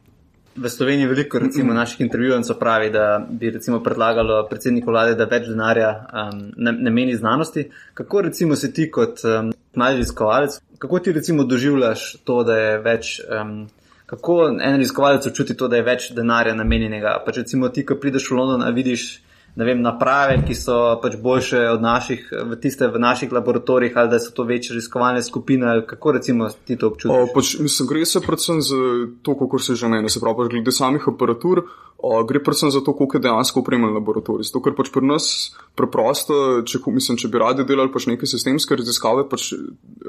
V 0.55 0.69
Sloveniji 0.69 1.07
veliko 1.09 1.39
recimo, 1.39 1.73
naših 1.73 2.01
intervjujev 2.01 2.41
pravi, 2.59 2.89
da 2.93 3.27
bi 3.29 3.49
recimo 3.49 3.79
predlagalo 3.83 4.45
predsedniku 4.49 4.91
vlade, 4.91 5.15
da 5.15 5.25
več 5.25 5.47
denarja 5.49 5.89
um, 5.97 6.43
nameni 6.57 7.15
znanosti. 7.17 7.69
Kako 7.93 8.21
recimo 8.21 8.55
se 8.55 8.73
ti 8.73 8.91
kot 8.91 9.23
um, 9.25 9.49
mladi 9.75 10.01
raziskovalec, 10.01 10.59
kako 10.79 10.99
ti 10.99 11.11
recimo 11.11 11.43
doživljaš 11.43 12.15
to, 12.23 12.43
da 12.43 12.57
je 12.57 12.77
več, 12.83 13.13
um, 13.41 13.67
kako 14.05 14.37
en 14.51 14.77
raziskovalec 14.77 15.27
občuti 15.27 15.57
to, 15.57 15.67
da 15.67 15.79
je 15.79 15.87
več 15.87 16.09
denarja 16.15 16.55
namenjenega? 16.55 17.17
Pač 17.25 17.43
recimo 17.43 17.69
ti, 17.69 17.85
ko 17.85 17.97
prideš 18.01 18.31
v 18.31 18.39
London, 18.39 18.65
vidiš 18.75 19.07
vem, 19.55 19.81
naprave, 19.81 20.39
ki 20.47 20.55
so 20.57 20.77
pač 21.01 21.15
boljše 21.21 21.59
od 21.75 21.81
naših, 21.81 22.25
tiste 22.61 22.87
v 22.89 22.99
naših 22.99 23.31
laboratorijih, 23.31 23.97
ali 23.97 24.09
da 24.09 24.19
so 24.19 24.33
to 24.33 24.43
večje 24.49 24.75
raziskovalne 24.75 25.21
skupine, 25.23 25.75
kako 25.87 26.11
recimo 26.17 26.49
ti 26.65 26.77
to 26.77 26.89
občutiš? 26.89 27.33
Pač, 27.35 27.53
mislim, 27.61 27.89
gre 27.89 28.05
se 28.05 28.21
predvsem 28.25 28.61
za 28.61 28.81
to, 29.21 29.37
kako 29.39 29.59
se 29.59 29.75
že 29.75 29.87
meni, 29.87 30.09
se 30.09 30.19
pravi, 30.19 30.37
pač 30.41 30.51
glede 30.55 30.73
samih 30.73 31.05
aparatur, 31.13 31.63
o, 31.97 32.23
gre 32.27 32.41
predvsem 32.43 32.71
za 32.73 32.81
to, 32.81 32.95
koliko 32.97 33.17
je 33.17 33.25
dejansko 33.27 33.61
upremljen 33.61 33.93
laboratorij. 33.99 34.49
Zato, 34.49 34.63
ker 34.65 34.75
pač 34.75 34.89
pri 34.91 35.05
nas 35.07 35.29
preprosto, 35.77 36.63
če, 36.65 36.81
mislim, 36.89 37.21
če 37.21 37.29
bi 37.29 37.41
radi 37.43 37.67
delali 37.69 37.93
pač 37.93 38.09
neke 38.09 38.29
sistemske 38.29 38.75
raziskave, 38.81 39.27
pač 39.29 39.53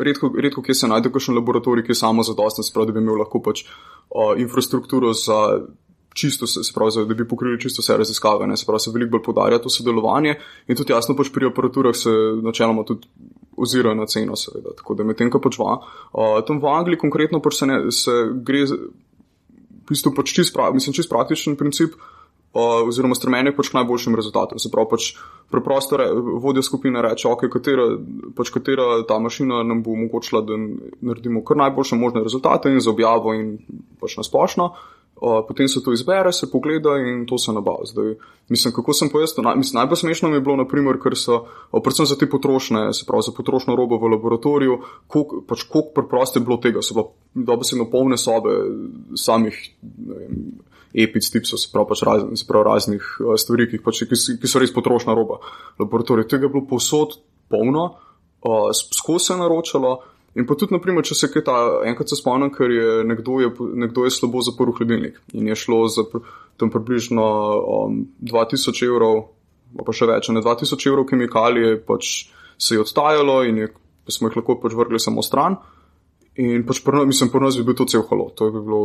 redko, 0.00 0.32
redko 0.40 0.64
kje 0.64 0.80
se 0.80 0.90
najde 0.90 1.12
kakšen 1.12 1.36
laboratorij, 1.36 1.84
ki 1.84 1.92
je 1.92 2.00
samo 2.00 2.24
zadosten, 2.24 2.64
se 2.64 2.72
pravi, 2.72 2.90
da 2.90 2.96
bi 2.96 3.04
imel 3.04 3.20
lahko 3.20 3.44
pač 3.44 3.66
o, 4.08 4.32
infrastrukturo 4.40 5.12
za 5.12 5.60
čisto, 6.14 6.46
se 6.46 6.72
pravi, 6.74 7.04
da 7.08 7.14
bi 7.14 7.28
pokrili 7.28 7.60
čisto 7.60 7.82
vse 7.82 7.96
raziskave, 7.98 8.46
ne? 8.46 8.56
se 8.56 8.66
pravi, 8.66 8.80
se 8.80 8.90
veliko 8.94 9.16
bolj 9.16 9.24
podarja 9.26 9.58
to 9.58 9.70
sodelovanje 9.70 10.36
in 10.68 10.78
tudi 10.78 10.94
jasno 10.94 11.16
pač 11.18 11.32
pri 11.34 11.50
aparaturah 11.50 11.96
se 11.96 12.10
načeloma 12.42 12.84
tudi 12.86 13.08
ozira 13.56 13.94
na 13.94 14.06
ceno, 14.06 14.36
seveda, 14.36 14.74
tako 14.78 14.94
da 14.98 15.06
medtem, 15.06 15.30
ko 15.30 15.40
pač 15.42 15.58
va, 15.58 15.78
uh, 15.78 16.40
tam 16.46 16.62
v 16.62 16.70
Angliji 16.70 17.02
konkretno 17.02 17.42
pač 17.42 17.60
se, 17.60 17.70
ne, 17.70 17.78
se 17.94 18.16
gre, 18.46 18.64
v 18.66 19.86
bistvu 19.90 20.14
pač 20.16 20.34
čist, 20.34 20.54
pra, 20.54 20.70
mislim, 20.74 20.96
čist 20.96 21.10
praktičen 21.10 21.58
princip, 21.60 21.94
uh, 22.54 22.82
oziroma 22.86 23.14
strmenje 23.18 23.54
pač 23.54 23.70
k 23.70 23.78
najboljšim 23.78 24.18
rezultatom. 24.18 24.62
Se 24.62 24.70
pravi, 24.74 24.90
pač 24.90 25.08
preprosto 25.54 25.98
re, 26.00 26.08
vodja 26.42 26.64
skupine 26.66 27.02
reče, 27.02 27.28
ok, 27.30 27.46
katera, 27.52 27.86
pač 28.38 28.50
katera 28.54 29.02
ta 29.06 29.20
mašina 29.22 29.62
nam 29.66 29.84
bo 29.86 29.94
omogočila, 29.94 30.42
da 30.46 30.58
naredimo 30.58 31.44
kar 31.46 31.62
najboljše 31.62 31.98
možne 31.98 32.24
rezultate 32.26 32.74
in 32.74 32.82
za 32.82 32.94
objavo 32.94 33.34
in 33.38 33.56
pač 34.02 34.18
nasplošno 34.18 34.72
potem 35.48 35.68
se 35.68 35.82
to 35.84 35.92
izbere, 35.92 36.32
se 36.32 36.50
pogleda 36.50 36.96
in 36.98 37.26
to 37.26 37.38
se 37.38 37.52
nabavi. 37.52 37.86
Zdaj, 37.86 38.14
mislim, 38.48 38.74
kako 38.74 38.92
sem 38.92 39.08
pojasnil, 39.12 39.44
naj, 39.44 39.56
mislim, 39.56 39.78
najbolj 39.78 39.96
smešno 39.96 40.28
mi 40.28 40.36
je 40.36 40.44
bilo, 40.44 40.56
naprimer, 40.56 40.98
ker 41.02 41.16
so, 41.16 41.38
o, 41.70 41.80
predvsem 41.80 42.06
za 42.06 42.16
te 42.20 42.28
potrošne, 42.30 42.92
se 42.92 43.06
pravi, 43.08 43.26
za 43.26 43.32
potrošno 43.36 43.76
robo 43.76 43.98
v 43.98 44.10
laboratoriju, 44.16 44.78
koliko 45.06 45.42
pač, 45.48 45.66
preprosto 45.94 46.40
je 46.40 46.44
bilo 46.44 46.58
tega, 46.62 46.82
so 46.82 46.96
bilo 46.98 47.06
dobesedno 47.34 47.88
polne 47.90 48.18
sobe 48.20 48.56
samih. 49.16 49.58
Epic 50.94 51.26
tipsov, 51.26 51.58
se 51.58 51.72
pravi, 51.72 51.88
pač 51.90 52.04
raz, 52.06 52.26
se 52.38 52.46
pravi 52.46 52.68
raznih 52.68 53.06
stvari, 53.42 53.66
ki, 53.70 53.80
pač, 53.82 54.04
ki, 54.06 54.18
ki 54.38 54.50
so 54.50 54.60
res 54.62 54.70
potrošna 54.74 55.16
roba. 55.18 55.40
Laboratorij 55.82 56.28
tega 56.30 56.46
je 56.46 56.52
bilo 56.52 56.68
povsod 56.70 57.16
polno, 57.50 57.88
uh, 58.46 58.68
skozi 58.70 59.26
se 59.26 59.32
je 59.32 59.40
naročalo, 59.40 59.96
In 60.34 60.46
pa 60.48 60.56
tudi, 60.58 60.74
naprimer, 60.74 61.04
če 61.06 61.14
se 61.14 61.30
kaj 61.30 61.44
ta, 61.46 61.56
enkrat 61.86 62.10
spomnim, 62.10 62.50
ker 62.54 62.72
je 62.74 63.04
nekdo, 63.06 63.38
je 63.44 63.50
nekdo 63.84 64.06
je 64.06 64.14
slabo 64.16 64.42
zaprl 64.42 64.74
hladilnik 64.74 65.20
in 65.32 65.46
je 65.46 65.56
šlo 65.58 65.84
za 65.86 66.02
tam 66.58 66.72
približno 66.74 67.26
um, 67.62 68.00
2000 68.18 68.82
evrov, 68.88 69.28
pa 69.86 69.94
še 69.94 70.08
več, 70.10 70.32
ne 70.34 70.42
2000 70.42 70.90
evrov 70.90 71.06
kemikalije, 71.10 71.78
pač 71.86 72.10
se 72.58 72.74
je 72.74 72.82
odtajalo 72.82 73.44
in 73.46 73.62
je, 73.62 73.70
smo 74.10 74.30
jih 74.30 74.40
lahko 74.40 74.58
pač 74.62 74.74
vrgli 74.74 74.98
samo 75.02 75.22
stran. 75.22 75.60
In 76.42 76.66
pač, 76.66 76.82
mislim, 76.82 77.30
po 77.30 77.38
nas 77.38 77.54
bi 77.54 77.66
bil 77.66 77.78
to 77.78 77.86
cel 77.86 78.02
halo. 78.10 78.32
To 78.34 78.50
je 78.50 78.58
bilo, 78.58 78.80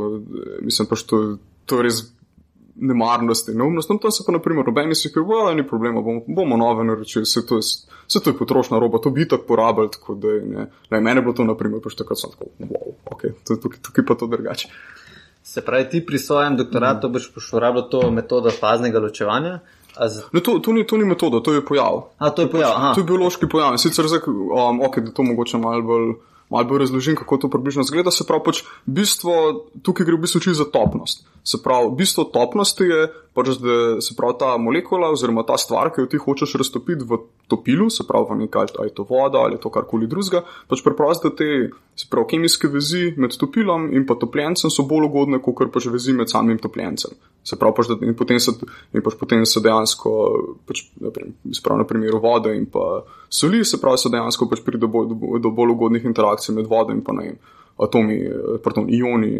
mislim, 0.61 0.89
pač 0.89 1.05
to, 1.09 1.39
to 1.65 1.81
je 1.81 1.87
res 1.87 2.03
nemarnosti, 2.81 3.53
neumnosti. 3.53 3.93
Tam 4.01 4.11
se 4.11 4.23
pa, 4.25 4.31
na 4.31 4.39
primer, 4.39 4.65
robeni 4.65 4.95
si 4.95 5.07
rekel, 5.07 5.55
ni 5.55 5.67
problema, 5.67 6.01
bomo, 6.01 6.21
bomo 6.27 6.57
nove 6.57 6.83
naročili, 6.83 7.23
vse 7.23 7.45
to 7.45 7.59
je, 7.59 7.67
vse 8.07 8.23
to 8.23 8.29
je 8.29 8.37
potrošna 8.37 8.79
roba, 8.79 8.99
to 9.03 9.09
bi 9.09 9.27
tako 9.27 9.43
porabili, 9.47 9.91
tako 9.91 10.15
da 10.15 10.27
je, 10.27 10.41
ne. 10.45 10.69
Ne, 10.89 11.01
mene 11.01 11.21
bilo 11.21 11.33
to, 11.33 11.43
na 11.43 11.57
primer, 11.57 11.81
pač 11.83 11.97
takrat 11.99 12.21
sem 12.21 12.31
tako, 12.31 12.51
wow, 12.59 12.95
ok, 13.11 13.27
tukaj, 13.47 13.81
tukaj 13.83 14.05
pa 14.05 14.15
to 14.15 14.27
drugače. 14.27 14.71
Se 15.43 15.61
pravi, 15.65 15.89
ti 15.89 16.05
pri 16.05 16.19
svojem 16.19 16.57
doktoratu 16.57 17.09
mm. 17.09 17.13
boš 17.13 17.29
uporabljal 17.31 17.89
to 17.89 18.11
metodo 18.11 18.51
faznega 18.51 18.99
ločevanja? 18.99 19.59
Z... 20.07 20.29
Ne, 20.31 20.39
to, 20.45 20.59
to, 20.59 20.73
ni, 20.73 20.87
to 20.87 20.97
ni 20.97 21.05
metoda, 21.05 21.39
to 21.43 21.53
je 21.53 21.65
pojav. 21.65 22.03
A, 22.17 22.29
to 22.29 22.41
je 22.41 22.51
pojav. 22.51 22.71
Aha. 22.75 22.91
To 22.95 23.01
je 23.01 23.05
biološki 23.05 23.49
pojav. 23.49 23.77
Sicer 23.81 24.07
zdaj, 24.07 24.27
um, 24.29 24.81
ok, 24.85 24.99
da 24.99 25.11
to 25.11 25.23
mogoče 25.23 25.57
malo 25.57 25.81
bolj 25.81 26.13
malo 26.49 26.65
bolj 26.65 26.79
razložim, 26.85 27.15
kako 27.15 27.37
to 27.37 27.49
približno 27.49 27.83
zgleda. 27.83 28.11
Se 28.11 28.25
pravi, 28.27 28.43
pač 28.45 28.63
bistvo, 28.85 29.33
tukaj 29.85 30.05
gre 30.05 30.17
v 30.17 30.25
bistvu 30.25 30.41
čisto 30.41 30.63
za 30.63 30.69
topnost. 30.71 31.25
Se 31.43 31.61
pravi, 31.63 31.91
bistvo 31.97 32.23
topnosti 32.23 32.83
je 32.83 33.07
pač 33.39 33.55
da 33.63 33.75
se 34.03 34.15
pravi 34.17 34.35
ta 34.39 34.53
molekula 34.59 35.09
oziroma 35.15 35.45
ta 35.47 35.55
stvar, 35.57 35.93
ki 35.95 36.03
jo 36.03 36.09
ti 36.11 36.19
hočeš 36.19 36.57
raztopiti 36.59 37.07
v 37.07 37.21
topilu, 37.49 37.87
se 37.89 38.03
pravi 38.07 38.27
v 38.29 38.37
nekaj, 38.43 38.73
ali 38.77 38.91
je 38.91 38.95
to 38.99 39.05
voda 39.09 39.41
ali 39.47 39.57
to 39.57 39.71
karkoli 39.73 40.07
drugega, 40.11 40.43
pač 40.67 40.83
preprosto 40.83 41.31
te 41.31 41.69
se 41.95 42.07
pravi 42.11 42.35
kemijske 42.35 42.67
vezi 42.71 43.13
med 43.17 43.35
topilom 43.39 43.89
in 43.95 44.05
pa 44.07 44.19
topljencem 44.19 44.71
so 44.71 44.83
bolj 44.89 45.07
ugodne, 45.07 45.39
kot 45.43 45.71
pač 45.73 45.87
vezi 45.91 46.13
med 46.13 46.31
samim 46.31 46.59
topljencem. 46.59 47.15
Se 47.43 47.55
pravi, 47.55 47.75
pač, 47.79 47.89
da, 47.89 47.97
in, 48.05 48.15
potem 48.19 48.39
se, 48.43 48.53
in 48.93 49.03
pač 49.05 49.15
potem 49.19 49.45
se 49.47 49.63
dejansko, 49.63 50.15
pač, 50.67 50.83
sprav, 51.55 51.79
na 51.79 51.87
primeru 51.87 52.19
vode 52.23 52.53
in 52.55 52.67
pa 52.69 53.05
soli, 53.31 53.63
se 53.65 53.79
pravi, 53.81 54.03
se 54.03 54.11
dejansko 54.11 54.49
pač 54.51 54.61
pride 54.65 54.83
do, 54.85 55.05
do, 55.07 55.39
do 55.39 55.53
bolj 55.55 55.73
ugodnih 55.77 56.05
interakcij 56.11 56.55
med 56.55 56.69
vodo 56.69 56.93
in 56.95 57.01
pa 57.05 57.15
najem 57.15 57.39
atomi, 57.79 58.17
pardon, 58.63 58.87
ioni 58.91 59.31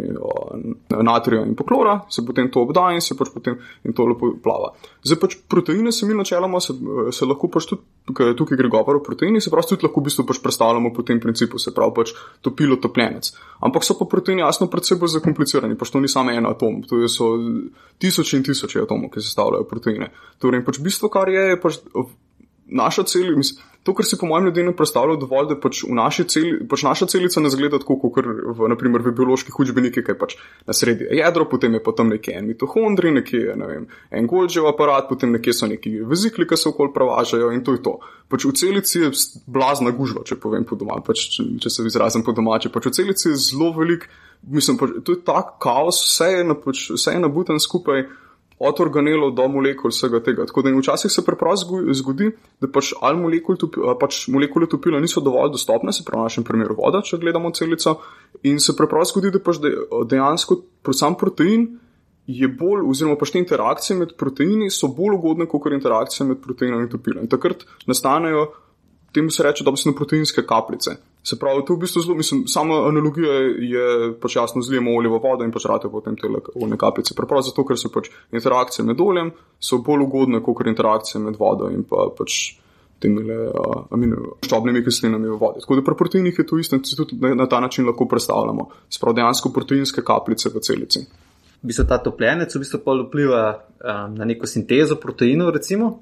natrija 1.04 1.44
in 1.46 1.56
poklora, 1.60 2.00
se 2.10 2.24
potem 2.26 2.48
to 2.52 2.64
obda 2.64 2.90
in 2.96 3.02
se 3.04 3.18
pač 3.20 3.32
potem 3.34 3.58
in 3.84 3.96
to 3.96 4.06
lepo 4.08 4.32
plava. 4.44 4.72
Zdaj 5.04 5.20
pač 5.20 5.36
proteine 5.52 5.92
se 5.92 6.08
mi 6.08 6.16
načeloma, 6.16 6.62
se, 6.64 6.76
se 7.16 7.28
lahko 7.28 7.50
pač 7.52 7.68
tudi, 7.72 7.84
tukaj, 8.08 8.34
tukaj 8.40 8.60
gre 8.60 8.72
govor 8.72 9.00
o 9.00 9.04
proteinih, 9.04 9.44
se 9.44 9.52
pravi 9.52 9.74
tudi 9.74 9.88
lahko 9.88 10.02
v 10.02 10.08
bistvu 10.08 10.26
pač 10.30 10.42
predstavljamo 10.46 10.94
po 10.96 11.06
tem 11.08 11.20
principu, 11.20 11.60
se 11.60 11.76
pravi 11.76 11.96
pač 12.00 12.16
topilo 12.46 12.80
topljenec. 12.80 13.32
Ampak 13.68 13.88
so 13.88 13.98
pa 14.00 14.08
proteini 14.10 14.46
jasno 14.46 14.70
predvsej 14.72 15.02
bolj 15.02 15.18
zakomplicirani, 15.18 15.78
pač 15.80 15.92
to 15.92 16.00
ni 16.00 16.12
samo 16.12 16.32
en 16.32 16.48
atom, 16.48 16.82
to 16.88 17.04
so 17.12 17.34
tisoči 18.00 18.40
in 18.40 18.48
tisoči 18.48 18.80
atomov, 18.80 19.12
ki 19.14 19.24
sestavljajo 19.26 19.68
proteine. 19.68 20.12
Torej, 20.40 20.64
pač 20.66 20.80
bistvo, 20.84 21.12
kar 21.12 21.32
je, 21.32 21.46
je 21.54 21.60
pač 21.60 21.82
naša 22.70 23.04
cel, 23.04 23.36
mislim, 23.36 23.60
to, 23.84 23.94
kar 23.96 24.06
si 24.06 24.18
po 24.20 24.28
mojem 24.28 24.46
ljudem 24.46 24.74
predstavlja 24.76 25.16
dovolj, 25.22 25.48
da 25.54 25.56
pač, 25.60 25.82
celi, 26.28 26.52
pač 26.70 26.84
naša 26.84 27.08
celica 27.14 27.42
ne 27.42 27.52
zgleda 27.54 27.80
tako, 27.80 27.96
kot 28.04 28.28
v, 28.28 28.70
naprimer, 28.72 29.04
v 29.06 29.14
bioloških 29.16 29.56
učbenikih, 29.64 30.04
ki 30.06 30.14
je 30.14 30.18
pač 30.20 30.36
na 30.68 30.76
sredi 30.76 31.08
jedro, 31.16 31.48
potem 31.50 31.78
je 31.78 31.84
pa 31.84 31.94
tam 31.96 32.12
nekje 32.12 32.36
en 32.36 32.48
mitohondri, 32.50 33.14
nekje 33.16 33.56
ne 33.60 33.70
vem, 33.70 33.90
en 34.12 34.30
Golgijev 34.30 34.68
aparat, 34.70 35.08
potem 35.10 35.32
nekje 35.36 35.56
so 35.56 35.70
neki 35.72 35.96
vezikli, 36.08 36.48
ki 36.50 36.60
se 36.60 36.70
okoli 36.70 36.94
prevažajo 36.96 37.52
in 37.56 37.64
to 37.64 37.78
je 37.78 37.84
to. 37.86 37.98
Pač 38.30 38.46
v 38.46 38.56
celici 38.60 39.04
je 39.06 39.12
blazna 39.48 39.96
gužva, 39.96 40.26
če 40.28 40.38
povem 40.42 40.68
po 40.68 40.78
domači, 40.80 41.06
pač, 41.08 41.28
če, 41.38 41.48
če 41.64 41.74
se 41.74 41.88
izrazim 41.88 42.26
po 42.26 42.36
domači. 42.36 42.72
Pač 42.74 42.92
v 42.92 42.96
celici 43.00 43.32
je 43.32 43.40
zelo 43.50 43.72
velik, 43.80 44.10
mislim, 44.44 44.78
pač, 44.78 45.00
to 45.08 45.16
je 45.16 45.24
tak 45.26 45.56
kaos, 45.64 46.04
vse 46.04 46.34
je, 46.36 46.50
pač, 46.66 46.90
vse 47.00 47.16
je 47.16 47.24
nabuten 47.24 47.64
skupaj 47.64 48.10
od 48.60 48.80
organelov 48.84 49.32
do 49.36 49.48
molekul 49.48 49.94
vsega 49.94 50.20
tega. 50.24 50.46
Tako 50.46 50.62
da 50.66 50.74
včasih 50.76 51.12
se 51.12 51.24
preprosto 51.26 51.80
zgodi, 51.96 52.32
da 52.60 52.68
pač, 52.68 52.92
molekul 53.16 53.58
tupi, 53.58 53.80
pač 54.00 54.26
molekule 54.28 54.68
topila 54.68 55.00
niso 55.00 55.24
dovolj 55.24 55.54
dostopne, 55.56 55.94
se 55.96 56.04
pravi 56.04 56.26
v 56.26 56.28
našem 56.28 56.48
primeru 56.48 56.76
voda, 56.76 57.02
če 57.02 57.22
gledamo 57.22 57.54
celico, 57.56 58.00
in 58.44 58.60
se 58.60 58.76
preprosto 58.76 59.20
zgodi, 59.20 59.32
da 59.38 59.44
pač 59.44 59.62
dejansko 60.12 60.60
sam 60.92 61.16
protein 61.16 61.70
je 62.30 62.48
bolj, 62.48 62.84
oziroma 62.86 63.18
pač 63.18 63.32
te 63.34 63.42
interakcije 63.42 63.96
med 63.98 64.12
proteini 64.20 64.70
so 64.70 64.92
bolj 64.94 65.16
ugodne 65.18 65.48
kot 65.50 65.72
interakcije 65.74 66.28
med 66.30 66.44
proteinom 66.44 66.84
in 66.84 66.92
topilom. 66.92 67.24
In 67.26 67.32
takrat 67.32 67.64
nastanejo, 67.90 68.50
temu 69.16 69.32
se 69.34 69.44
reče, 69.44 69.66
dobesedno 69.66 69.96
proteinske 69.98 70.44
kapljice. 70.46 71.00
Se 71.24 71.36
pravi, 71.40 71.66
to 71.68 71.74
je 71.74 71.78
v 71.78 71.80
bistvu 71.84 72.02
zelo, 72.02 72.16
mislim, 72.16 72.46
sama 72.48 72.78
analogija 72.88 73.34
je 73.60 74.14
pač 74.22 74.36
jasno 74.36 74.62
zlijemo 74.62 74.94
olje 74.96 75.12
v 75.12 75.20
vodo 75.20 75.44
in 75.44 75.52
pač 75.52 75.66
rate 75.68 75.92
potem 75.92 76.16
te 76.16 76.30
oljne 76.56 76.78
kapljice. 76.80 77.16
Preprosto 77.18 77.52
zato, 77.52 77.66
ker 77.68 77.78
so 77.78 77.92
pač 77.92 78.08
interakcije 78.32 78.86
med 78.88 79.02
oljem 79.04 79.34
so 79.60 79.82
bolj 79.84 80.08
ugodne, 80.08 80.40
kot 80.44 80.64
interakcije 80.68 81.22
med 81.22 81.36
vodo 81.40 81.68
in 81.74 81.84
pa 81.84 82.08
pač 82.16 82.40
temi 83.00 83.24
ščobnimi 84.44 84.84
kislinami 84.84 85.30
v 85.32 85.38
vodi. 85.40 85.64
Tako 85.64 85.80
da 85.80 85.86
pri 85.88 85.98
proteinih 86.02 86.40
je 86.40 86.46
to 86.48 86.60
isto 86.60 86.80
se 86.84 86.96
tudi 86.96 87.20
na, 87.20 87.34
na 87.36 87.48
ta 87.48 87.60
način 87.60 87.88
lahko 87.88 88.08
predstavljamo. 88.08 88.70
Sprav 88.90 89.16
dejansko 89.16 89.52
proteinske 89.56 90.04
kapljice 90.06 90.52
v 90.56 90.64
celici. 90.64 91.06
Bi 91.62 91.76
se 91.76 91.88
ta 91.88 91.98
topljenec 92.04 92.56
v 92.56 92.64
bistvu 92.64 92.80
vpliva 93.08 93.44
um, 93.56 94.16
na 94.16 94.26
neko 94.26 94.48
sintezo 94.48 94.96
proteinov, 94.96 95.52
recimo? 95.56 96.00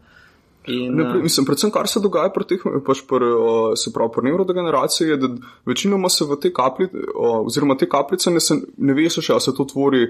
In, 0.68 0.96
ne, 0.96 1.04
eh, 1.04 1.22
mislim, 1.24 1.46
predvsem, 1.48 1.72
kar 1.72 1.88
se 1.88 2.04
dogaja 2.04 2.32
pri 2.36 2.48
teh, 2.48 2.64
pač 2.86 3.04
pri, 3.08 3.34
se 3.80 3.94
pravi, 3.96 4.12
pri 4.16 4.30
nevrodegeneraciji, 4.30 5.12
je, 5.14 5.20
da 5.22 5.30
večinoma 5.66 6.10
se 6.12 6.28
v 6.28 6.40
te 6.42 6.52
kapljice, 6.54 7.06
oziroma 7.16 7.78
te 7.80 7.88
kapljice 7.90 8.34
ne, 8.36 8.44
se, 8.44 8.60
ne 8.78 8.98
ve 8.98 9.08
še, 9.10 9.32
ali 9.32 9.44
se 9.44 9.56
to 9.56 9.68
tvori 9.68 10.08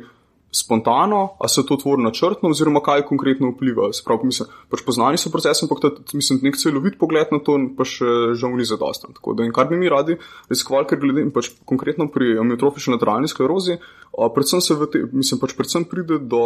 spontano, 0.51 1.35
ali 1.39 1.49
se 1.49 1.65
to 1.65 1.75
tvori 1.75 2.03
načrtno, 2.03 2.49
oziroma 2.49 2.79
kaj 2.81 3.03
konkretno 3.05 3.51
vpliva. 3.51 3.91
Se 3.93 4.01
pravi, 4.05 4.31
mislim, 4.31 4.49
pač 4.71 4.83
poznani 4.87 5.19
so 5.19 5.29
procesi, 5.29 5.65
ampak 5.65 5.83
ta, 5.83 5.91
mislim, 6.15 6.39
nek 6.47 6.57
celovit 6.57 6.97
pogled 6.99 7.33
na 7.35 7.41
to 7.43 7.57
pa 7.77 7.85
še 7.87 8.33
žal 8.39 8.55
ni 8.57 8.65
zadosten. 8.65 9.13
Tako 9.17 9.35
da, 9.37 9.45
in 9.45 9.53
kar 9.55 9.67
bi 9.69 9.79
mi 9.79 9.91
radi 9.91 10.17
raziskvali, 10.47 10.87
ker 10.89 11.01
gledam, 11.03 11.33
pač 11.35 11.51
konkretno 11.67 12.07
pri 12.13 12.37
amiotrofični 12.41 12.95
lateralni 12.95 13.29
sklerozi, 13.29 13.77
predvsem 14.15 14.63
se 14.63 14.79
v 14.79 14.89
te, 14.91 15.03
mislim, 15.11 15.43
pač 15.43 15.55
predvsem 15.59 15.85
pride 15.89 16.21
do 16.23 16.43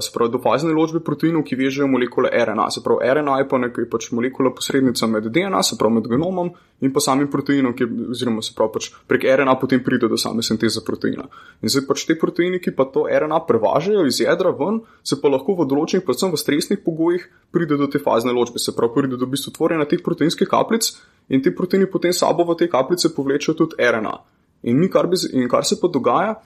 se 0.00 0.10
pravi, 0.14 0.32
do 0.32 0.38
fazne 0.40 0.72
ločbe 0.72 1.00
proteinov, 1.04 1.42
ki 1.44 1.56
vežejo 1.56 1.88
molekule 1.90 2.30
RNA. 2.32 2.70
Se 2.72 2.80
pravi, 2.84 3.04
RNA 3.04 3.34
je 3.42 3.46
pa 3.48 3.58
nekaj 3.60 3.88
pač 3.90 4.08
molekula 4.16 4.52
posrednica 4.56 5.06
med 5.06 5.28
DNA, 5.28 5.60
se 5.62 5.76
pravi, 5.78 5.98
med 5.98 6.08
genomom 6.08 6.50
in 6.80 6.92
pa 6.94 7.02
samim 7.04 7.28
proteinom, 7.28 7.74
ki, 7.76 7.88
oziroma 8.14 8.42
se 8.44 8.54
pravi, 8.56 8.72
pač 8.78 8.88
prek 9.10 9.26
RNA 9.40 9.56
potem 9.60 9.82
pride 9.84 10.08
do 10.08 10.16
same 10.16 10.42
sinteze 10.46 10.80
proteina. 10.86 11.28
In 11.60 11.72
zdaj 11.72 11.84
pač 11.90 12.06
te 12.08 12.16
proteine, 12.16 12.62
ki 12.64 12.72
pa 12.72 12.88
to 12.88 13.04
RNA 13.04 13.42
prevažajo 13.48 14.06
iz 14.08 14.22
jedra 14.24 14.54
ven, 14.56 14.80
se 15.04 15.20
pa 15.20 15.32
lahko 15.32 15.58
v 15.60 15.68
določenih, 15.68 16.06
predvsem 16.06 16.32
v 16.32 16.40
stresnih 16.40 16.82
pogojih, 16.84 17.28
pride 17.52 17.76
do 17.76 17.90
te 17.92 18.00
fazne 18.00 18.32
ločbe, 18.32 18.62
se 18.62 18.72
pravi, 18.76 18.94
pride 18.96 19.20
do 19.20 19.28
bistvu 19.28 19.52
tvorjenja 19.58 19.88
teh 19.90 20.04
proteinskih 20.04 20.48
kapljic 20.48 20.94
in 21.28 21.44
te 21.44 21.52
proteini 21.52 21.90
potem 21.90 22.14
sabo 22.16 22.46
v 22.48 22.56
te 22.56 22.70
kapljice 22.72 23.12
povlečejo 23.12 23.58
tudi 23.58 23.76
RNA. 23.76 24.16
In, 24.64 24.80
mi, 24.80 24.88
kar, 24.90 25.06
bi, 25.06 25.20
in 25.36 25.46
kar 25.50 25.66
se 25.66 25.76
pa 25.78 25.90
dogaja, 25.92 26.38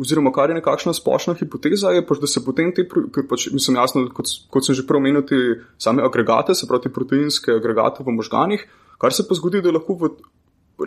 oziroma 0.00 0.32
kar 0.34 0.50
je 0.50 0.58
nekakšna 0.58 0.92
splošna 0.96 1.36
hipoteza, 1.38 1.92
je 1.94 2.02
pač, 2.06 2.20
da 2.22 2.30
se 2.30 2.42
potem 2.44 2.72
te, 2.74 2.84
ker 2.88 3.26
pač 3.30 3.48
mislim 3.54 3.78
jasno, 3.78 4.04
kot, 4.14 4.30
kot 4.50 4.66
sem 4.66 4.74
že 4.74 4.86
prej 4.86 4.98
omenil, 4.98 5.22
te 5.26 5.38
same 5.78 6.02
agregate, 6.02 6.56
se 6.58 6.66
pravi 6.66 6.90
proteinske 6.92 7.54
agregate 7.60 8.02
v 8.06 8.14
možganih, 8.18 8.64
kar 8.98 9.14
se 9.14 9.26
pa 9.28 9.38
zgodi, 9.38 9.62
da 9.62 9.74
lahko 9.74 9.98
v, 10.00 10.10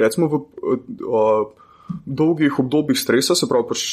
recimo 0.01 0.27
v 0.27 0.41
o, 1.07 1.23
dolgih 2.05 2.59
obdobjih 2.59 2.99
stresa, 2.99 3.35
se 3.35 3.47
pravi 3.47 3.69
pač 3.71 3.85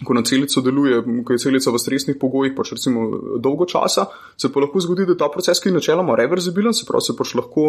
ko 0.00 0.14
na 0.16 0.22
celico 0.24 0.60
deluje, 0.64 1.02
ko 1.24 1.34
je 1.34 1.38
celica 1.38 1.70
v 1.70 1.78
stresnih 1.78 2.16
pogojih, 2.20 2.54
pač 2.56 2.72
recimo 2.72 3.04
dolgo 3.36 3.66
časa, 3.68 4.06
se 4.40 4.48
pa 4.48 4.62
lahko 4.64 4.80
zgodi, 4.80 5.04
da 5.08 5.16
ta 5.20 5.28
proces, 5.32 5.60
ki 5.60 5.68
je 5.68 5.76
načeloma 5.76 6.16
reverzibilen, 6.16 6.72
se 6.72 6.86
pravi, 6.88 7.04
se 7.04 7.16
pač 7.18 7.34
lahko, 7.36 7.66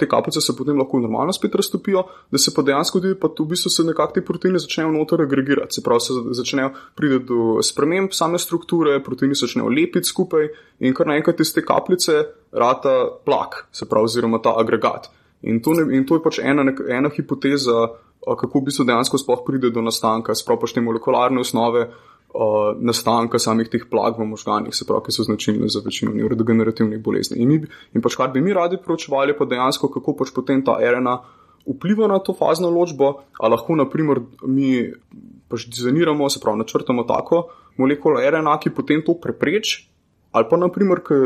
te 0.00 0.08
kapljice 0.08 0.40
se 0.40 0.56
potem 0.56 0.80
lahko 0.80 1.02
normalno 1.04 1.34
spet 1.36 1.54
raztopijo, 1.60 2.06
da 2.32 2.40
se 2.40 2.54
pa 2.56 2.64
dejansko 2.64 3.02
zgodi, 3.02 3.18
pa 3.20 3.28
v 3.28 3.48
bistvu 3.52 3.72
se 3.72 3.84
nekako 3.84 4.16
te 4.16 4.24
proteine 4.24 4.62
začnejo 4.62 4.90
noter 4.96 5.26
agregirati, 5.26 5.76
se 5.76 5.84
pravi, 5.84 6.06
se 6.08 6.16
začnejo 6.40 6.72
priti 6.96 7.22
do 7.28 7.60
sprememb 7.64 8.16
same 8.16 8.40
strukture, 8.40 8.96
proteini 9.04 9.36
se 9.36 9.46
začnejo 9.46 9.68
lepiti 9.68 10.08
skupaj 10.08 10.48
in 10.80 10.96
kar 10.96 11.12
naenkrat 11.12 11.44
iz 11.44 11.52
te 11.52 11.64
kapljice 11.64 12.24
rata 12.56 12.96
plak, 13.24 13.66
se 13.72 13.88
pravi, 13.88 14.08
oziroma 14.08 14.40
ta 14.40 14.56
agregat. 14.56 15.12
In 15.42 15.60
to, 15.64 15.74
ne, 15.74 15.88
in 15.96 16.06
to 16.06 16.18
je 16.18 16.24
pač 16.24 16.38
ena, 16.44 16.66
ena 16.92 17.10
hipoteza, 17.12 17.88
kako 18.20 18.60
v 18.60 18.68
bistvu 18.68 18.84
dejansko 18.88 19.18
sploh 19.18 19.42
pride 19.46 19.70
do 19.72 19.82
nastanka, 19.84 20.36
sploh 20.36 20.60
pač 20.60 20.74
te 20.76 20.82
molekularne 20.84 21.40
osnove 21.40 21.86
uh, 21.88 22.76
nastanka 22.76 23.40
samih 23.40 23.70
teh 23.72 23.86
plag 23.88 24.18
v 24.20 24.28
možganjih, 24.28 24.76
se 24.76 24.84
pravi, 24.88 25.06
ki 25.08 25.16
so 25.16 25.24
značilne 25.24 25.70
za 25.72 25.80
večino 25.84 26.12
neurodegenerativnih 26.14 27.00
bolezni. 27.00 27.40
In, 27.40 27.54
mi, 27.54 27.60
in 27.96 28.04
pač 28.04 28.18
kar 28.20 28.32
bi 28.34 28.44
mi 28.44 28.52
radi 28.56 28.80
proučevali, 28.82 29.36
pa 29.38 29.48
dejansko 29.48 29.88
kako 29.96 30.18
pač 30.20 30.34
potem 30.36 30.60
ta 30.66 30.76
RNA 30.76 31.16
vpliva 31.70 32.08
na 32.08 32.20
to 32.20 32.34
fazno 32.36 32.70
ločbo, 32.72 33.14
ali 33.40 33.56
lahko 33.56 33.76
naprimer 33.80 34.22
mi 34.44 34.84
pač 35.50 35.66
dizajniramo, 35.72 36.28
se 36.28 36.40
pravi, 36.42 36.60
načrtamo 36.60 37.04
tako 37.08 37.46
molekulo 37.80 38.20
RNA, 38.20 38.58
ki 38.60 38.74
potem 38.76 39.02
to 39.06 39.16
prepreči, 39.16 39.86
ali 40.36 40.46
pa 40.50 40.60
naprimer, 40.60 41.00
ki 41.00 41.20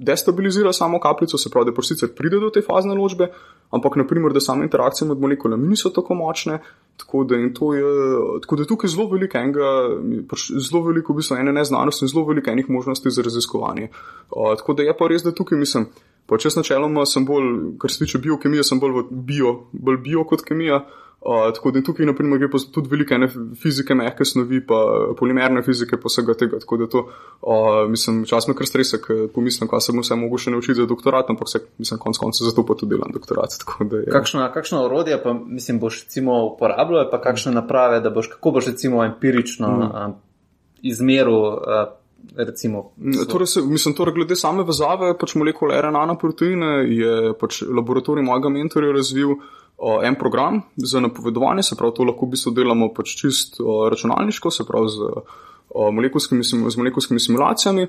destabilizira 0.00 0.72
samo 0.72 1.00
kapljico, 1.00 1.38
se 1.38 1.50
pravi, 1.50 1.70
da 1.70 1.82
sicer 1.82 2.08
pride 2.16 2.38
do 2.40 2.50
te 2.50 2.62
fazne 2.64 2.94
ločbe, 2.94 3.28
ampak 3.70 3.96
naprimer, 4.00 4.32
da 4.32 4.40
same 4.40 4.64
interakcije 4.64 5.08
med 5.08 5.20
molekulami 5.20 5.68
niso 5.68 5.90
tako 5.90 6.14
močne. 6.14 6.58
Tako 6.96 7.24
da, 7.24 7.34
je, 7.34 7.52
tako 8.42 8.56
da 8.56 8.62
je 8.62 8.68
tukaj 8.68 8.90
zelo 8.92 9.08
veliko 9.08 9.38
enega, 9.38 9.68
pač 10.28 10.50
zelo 10.52 10.82
veliko 10.88 11.12
v 11.12 11.20
bistvu 11.20 11.36
ene 11.36 11.52
neznanosti 11.52 12.04
in 12.04 12.12
zelo 12.12 12.24
veliko 12.28 12.50
enih 12.50 12.70
možnosti 12.70 13.10
za 13.10 13.24
raziskovanje. 13.24 13.88
Uh, 14.30 14.56
tako 14.56 14.74
da 14.76 14.88
je 14.88 14.96
pa 14.96 15.08
res, 15.08 15.24
da 15.24 15.32
tukaj 15.36 15.58
mislim, 15.58 15.86
pač 16.28 16.48
jaz 16.48 16.56
načeloma 16.56 17.04
sem 17.08 17.24
bolj, 17.28 17.76
kar 17.80 17.92
se 17.92 18.04
tiče 18.04 18.20
biokemije, 18.24 18.64
sem 18.64 18.80
bolj 18.80 19.04
bio, 19.10 19.54
bolj 19.72 20.00
bio 20.04 20.24
kot 20.24 20.44
kemija. 20.48 20.84
Tako 21.54 21.70
da 21.70 21.82
tukaj, 21.84 22.06
naprimer, 22.06 22.38
gre 22.40 22.48
tudi 22.72 22.88
velike 22.88 23.16
fizike, 23.60 23.94
mehke 23.94 24.24
snovi, 24.24 24.62
pa 24.66 24.78
polimerne 25.18 25.60
fizike, 25.62 25.98
pa 26.00 26.08
vsega 26.08 26.34
tega. 26.34 26.60
Tako 26.62 26.78
da 26.80 26.86
to, 26.88 27.02
uh, 27.42 27.90
mislim, 27.92 28.22
čas 28.28 28.48
me 28.48 28.54
kar 28.56 28.66
stresa, 28.66 29.02
ker 29.04 29.26
pomislim, 29.34 29.68
kaj 29.68 29.84
se 29.84 29.92
bom 29.92 30.00
vse 30.00 30.16
mogoče 30.16 30.54
naučiti 30.54 30.78
za 30.80 30.88
doktorat, 30.88 31.28
ampak 31.28 31.52
se, 31.52 31.60
mislim, 31.78 32.00
konc 32.00 32.18
konca 32.18 32.44
zato 32.44 32.64
pa 32.66 32.74
tudi 32.74 32.96
delam 32.96 33.12
doktorat. 33.12 33.58
Da, 33.90 33.96
ja. 33.96 34.12
kakšno, 34.12 34.44
kakšno 34.54 34.84
orodje 34.84 35.16
pa, 35.22 35.32
mislim, 35.34 35.80
boš 35.80 36.02
recimo 36.04 36.44
uporabljal, 36.46 37.08
pa 37.10 37.20
kakšne 37.20 37.52
naprave, 37.52 38.00
da 38.00 38.10
boš, 38.10 38.28
kako 38.36 38.50
boš 38.56 38.66
recimo 38.72 39.04
empirično 39.04 39.70
mm. 39.76 39.88
uh, 39.88 40.12
izmeril. 40.82 41.40
Uh, 41.44 41.96
Recimo, 42.36 42.92
torej 43.32 43.46
se, 43.46 43.60
mislim, 43.64 43.94
torej 43.96 44.14
glede 44.14 44.36
same 44.36 44.62
vezave, 44.68 45.14
pač 45.18 45.32
molekule 45.40 45.78
RNA 45.80 46.02
na 46.06 46.16
proteine 46.20 46.66
je 46.92 47.32
pač 47.40 47.62
laboratorij 47.64 48.22
mojega 48.22 48.52
mentorja 48.52 48.92
razvil 48.92 49.38
uh, 49.80 49.80
uh, 49.80 50.08
en 50.08 50.14
program 50.14 50.62
za 50.76 51.00
napovedovanje, 51.00 51.62
se 51.62 51.76
pravi, 51.76 51.94
to 51.96 52.04
lahko 52.04 52.26
v 52.26 52.36
bistvu 52.36 52.52
delamo 52.52 52.90
pač 52.94 53.14
čist 53.16 53.60
uh, 53.60 53.88
računalniško, 53.90 54.50
se 54.50 54.66
pravi 54.68 54.92
z, 54.92 55.08
uh, 55.08 55.88
molekulskimi, 55.94 56.44
z 56.44 56.76
molekulskimi 56.76 57.20
simulacijami. 57.20 57.88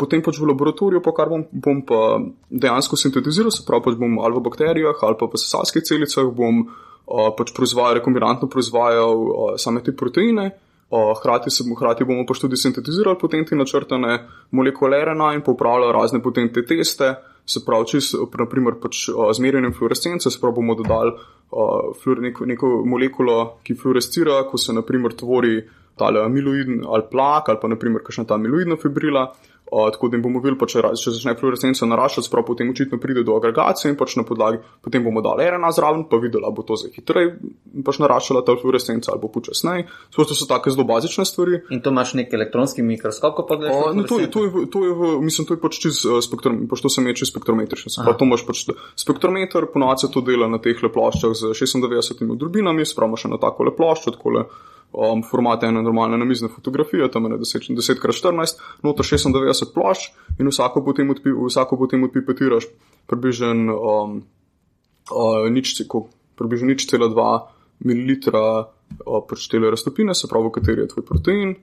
Potem 0.00 0.22
pač 0.24 0.38
v 0.40 0.48
laboratoriju, 0.48 1.02
pa 1.04 1.12
kar 1.14 1.28
bom, 1.28 1.44
bom 1.52 1.82
pa 1.84 2.16
dejansko 2.48 2.96
sintetiziral, 2.96 3.52
se 3.52 3.66
pravi, 3.66 3.84
pač 3.90 3.98
bom 4.00 4.16
ali 4.24 4.38
v 4.38 4.44
bakterijah 4.48 5.02
ali 5.04 5.18
pa 5.20 5.28
v 5.28 5.40
sesalskih 5.42 5.84
celicah, 5.84 6.30
bom 6.32 6.64
uh, 6.64 7.28
pač 7.36 7.52
proizvajal, 7.52 8.00
rekombinantno 8.00 8.48
proizvajal 8.48 9.12
uh, 9.12 9.52
same 9.60 9.84
te 9.84 9.92
proteine, 9.92 10.48
uh, 10.88 11.12
hkrati, 11.20 11.52
se, 11.52 11.68
hkrati 11.68 12.08
bomo 12.08 12.24
pač 12.26 12.40
tudi 12.40 12.56
sintetizirali 12.56 13.20
potem 13.20 13.44
te 13.44 13.58
načrtane 13.58 14.22
molekule 14.56 15.04
RNA 15.04 15.34
in 15.36 15.44
popravljali 15.44 15.92
razne 15.92 16.24
potem 16.24 16.48
te 16.48 16.64
teste, 16.64 17.12
se 17.46 17.62
pravi, 17.66 17.86
čist, 17.94 18.16
naprimer 18.38 18.76
pač 18.82 19.06
uh, 19.12 19.30
zmerjanjem 19.36 19.74
fluorescence, 19.74 20.30
se 20.30 20.40
pravi, 20.42 20.58
bomo 20.58 20.74
dodali 20.78 21.12
uh, 21.14 21.92
fluor, 22.02 22.22
neko, 22.26 22.46
neko 22.46 22.72
molekulo, 22.84 23.36
ki 23.66 23.78
fluorescira, 23.78 24.42
ko 24.50 24.58
se 24.58 24.74
naprimer 24.74 25.14
tvori 25.14 25.60
tale 25.96 26.20
amiloidni 26.20 26.82
ali 26.84 27.06
plak 27.10 27.48
ali 27.48 27.60
pa 27.62 27.68
naprimer 27.72 28.02
kakšna 28.04 28.26
ta 28.28 28.36
amiloidna 28.36 28.76
fibrila. 28.82 29.30
Uh, 29.30 29.55
tako 29.70 30.08
da 30.08 30.18
bomo 30.22 30.40
videli, 30.40 30.68
če, 30.70 30.82
če 31.00 31.12
začne 31.16 31.34
fluorescenca 31.38 31.88
naraščati, 31.90 32.28
sprav 32.28 32.44
potem 32.46 32.70
očitno 32.70 33.00
pride 33.02 33.24
do 33.26 33.34
agregacije 33.38 33.90
in 33.90 33.98
pač 33.98 34.14
na 34.18 34.22
podlagi, 34.26 34.60
potem 34.84 35.04
bomo 35.04 35.22
dali 35.24 35.46
RNA 35.50 35.72
zraven, 35.74 36.04
pa 36.10 36.20
videli, 36.22 36.46
ali 36.46 36.54
bo 36.54 36.62
to 36.66 36.78
zdaj 36.78 36.94
hitreje 36.94 37.32
pač 37.86 37.98
naraščala 38.02 38.44
ta 38.46 38.54
fluorescenca 38.60 39.12
ali 39.12 39.22
bo 39.22 39.30
počasneje. 39.32 39.88
To 40.14 40.26
so 40.28 40.46
take 40.48 40.70
zelo 40.70 40.86
bazične 40.88 41.26
stvari. 41.28 41.60
In 41.74 41.82
to 41.82 41.90
imaš 41.94 42.14
nek 42.18 42.32
elektronski 42.38 42.84
mikroskop, 42.86 43.34
ko 43.38 43.46
pa 43.48 43.58
gledaš? 43.60 43.90
Uh, 43.90 43.98
no, 43.98 44.06
to, 44.08 44.20
je, 44.22 44.30
to, 44.30 44.44
je, 44.46 44.68
to 44.72 44.84
je 44.84 44.94
v, 44.94 45.10
mislim, 45.24 45.48
to 45.48 45.56
je 45.56 45.62
pač 45.62 45.80
čez 45.82 46.02
uh, 46.06 46.20
spektrum, 46.24 46.62
pač 46.70 46.84
to 46.84 46.92
se 46.92 47.04
meče 47.04 47.28
spektrometrično. 47.28 48.06
Pa 48.06 48.14
to 48.18 48.28
imaš 48.28 48.46
pač 48.48 48.64
spektrometer, 48.98 49.68
ponovadi 49.72 50.06
se 50.06 50.12
to 50.14 50.22
dela 50.26 50.48
na 50.50 50.62
teh 50.62 50.78
le 50.82 50.92
ploščah 50.92 51.34
z 51.34 51.52
96 51.58 52.24
odrbinami, 52.36 52.86
spravo 52.86 53.18
še 53.18 53.32
na 53.32 53.40
tako 53.42 53.68
le 53.68 53.74
ploščo, 53.76 54.14
tako 54.16 54.38
le 54.38 54.46
um, 54.96 55.22
format 55.22 55.62
ene 55.68 55.82
normalne 55.84 56.18
namizne 56.18 56.48
fotografije, 56.48 57.10
tam 57.12 57.28
je 57.28 57.38
10x14, 57.38 58.62
noto 58.82 59.04
96 59.04 59.72
plošč 59.74 60.08
in 60.40 60.48
vsako 60.48 60.84
potem, 60.84 61.10
odpi, 61.12 61.34
vsako 61.36 61.76
potem 61.76 62.04
odpipetiraš 62.08 62.70
približno 63.06 63.76
um, 63.76 64.16
uh, 65.12 65.44
nič, 65.52 65.76
približno 66.36 66.72
nič 66.72 66.88
cela 66.88 67.10
2 67.12 67.28
ml 67.84 68.16
uh, 68.32 69.20
pač 69.28 69.48
tele 69.52 69.70
raztopine, 69.70 70.14
se 70.14 70.28
pravi, 70.30 70.48
v 70.48 70.56
kateri 70.58 70.86
je 70.86 70.92
tvoj 70.94 71.06
protein. 71.06 71.56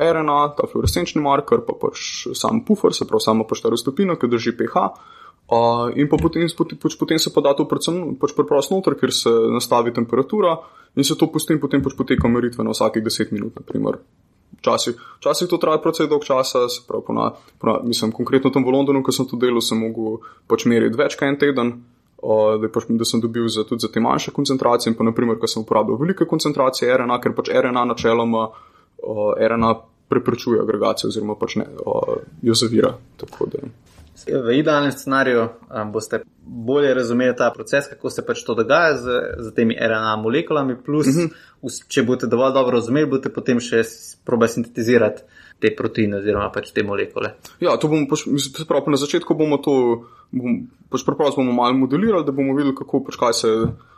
RNA, 0.00 0.38
ta 0.58 0.66
fluorescenčni 0.70 1.22
marker, 1.22 1.62
pa 1.66 1.76
pač 1.78 2.26
sam 2.34 2.64
puffer, 2.66 2.94
se 2.96 3.06
pravi, 3.06 3.22
samo 3.22 3.46
pač 3.48 3.62
ta 3.62 3.72
raztopina, 3.72 4.16
ki 4.16 4.30
drži 4.30 4.56
pH. 4.56 4.88
Uh, 5.50 5.90
in 5.98 6.06
potem, 6.06 6.46
potem, 6.56 6.78
potem 6.78 7.18
se 7.18 7.30
pa 7.34 7.40
da 7.42 7.50
to 7.58 7.64
predvsem 7.66 8.14
pač 8.22 8.30
preprosto 8.38 8.76
noter, 8.76 8.94
ker 8.94 9.10
se 9.10 9.30
nastavi 9.50 9.90
temperatura 9.90 10.54
in 10.94 11.02
se 11.02 11.16
to 11.18 11.26
potem, 11.26 11.58
potem 11.58 11.82
pač 11.82 11.96
poteka 11.98 12.30
meritve 12.30 12.62
na 12.62 12.70
vsakih 12.70 13.02
10 13.02 13.34
minut. 13.34 13.58
Včasih, 14.60 14.94
včasih 15.18 15.50
to 15.50 15.58
traja 15.58 15.82
precej 15.82 16.06
dolg 16.06 16.22
časa, 16.22 16.68
se 16.70 16.86
pravi, 16.86 17.02
pona, 17.02 17.32
pona, 17.58 17.80
mislim, 17.82 18.14
konkretno 18.14 18.54
tam 18.54 18.62
v 18.62 18.76
Londonu, 18.76 19.02
ko 19.02 19.10
sem 19.10 19.26
to 19.26 19.34
delal, 19.34 19.58
sem 19.58 19.82
mogel 19.82 20.20
pač 20.46 20.70
meriti 20.70 20.94
več 20.94 21.18
kot 21.18 21.26
en 21.26 21.38
teden, 21.42 21.74
uh, 22.22 22.54
da, 22.62 22.70
pač, 22.70 22.86
da 22.94 23.10
sem 23.10 23.18
dobil 23.18 23.50
za, 23.50 23.66
tudi 23.66 23.82
za 23.82 23.90
te 23.90 23.98
manjše 23.98 24.30
koncentracije 24.36 24.94
in 24.94 24.98
pa 24.98 25.06
naprimer, 25.08 25.40
ko 25.42 25.50
sem 25.50 25.66
uporabljal 25.66 25.98
velike 25.98 26.30
koncentracije 26.30 26.94
RNA, 26.94 27.18
ker 27.18 27.34
pač 27.34 27.50
RNA 27.50 27.88
načeloma 27.90 28.46
uh, 28.46 29.34
RNA 29.34 29.74
preprečuje 30.10 30.62
agregacijo 30.62 31.10
oziroma 31.10 31.34
pač 31.34 31.58
ne, 31.58 31.66
uh, 31.82 32.20
jo 32.46 32.54
zavira. 32.54 32.94
Tako, 33.18 33.50
V 34.26 34.54
idealnem 34.58 34.92
scenariju 34.92 35.42
um, 35.42 35.92
boste 35.92 36.22
bolje 36.42 36.94
razumeli 36.94 37.36
ta 37.36 37.50
proces, 37.54 37.88
kako 37.88 38.10
se 38.10 38.26
pač 38.26 38.42
to 38.44 38.54
dogaja 38.54 38.96
z, 38.96 39.20
z 39.38 39.54
temi 39.54 39.76
RNA 39.80 40.16
molekulami, 40.16 40.76
plus, 40.84 41.06
uh 41.06 41.14
mhm. 41.14 41.28
-huh. 41.62 41.84
če 41.88 42.02
boste 42.02 42.26
dovolj 42.26 42.52
dobro 42.52 42.76
razumeli, 42.78 43.10
boste 43.10 43.32
potem 43.32 43.60
še 43.60 43.82
proba 44.24 44.48
sintetizirati 44.48 45.22
te 45.60 45.74
proteine 45.76 46.16
oziroma 46.16 46.50
pač 46.52 46.72
te 46.72 46.82
molekule. 46.82 47.34
Ja, 47.60 47.76
to 47.76 47.88
bomo 47.88 48.06
pač, 48.08 48.26
mislim, 48.26 48.66
prav, 48.68 48.88
na 48.88 48.96
začetku 48.96 49.34
bomo 49.34 49.56
to, 49.56 50.04
bom, 50.30 50.66
pač 50.88 51.04
preprosto 51.04 51.40
bomo 51.40 51.52
malo 51.52 51.74
modelirali, 51.74 52.24
da 52.24 52.32
bomo 52.32 52.56
videli, 52.56 52.74
kako 52.74 53.04
pač 53.04 53.16
kaj 53.16 53.32
se 53.32 53.48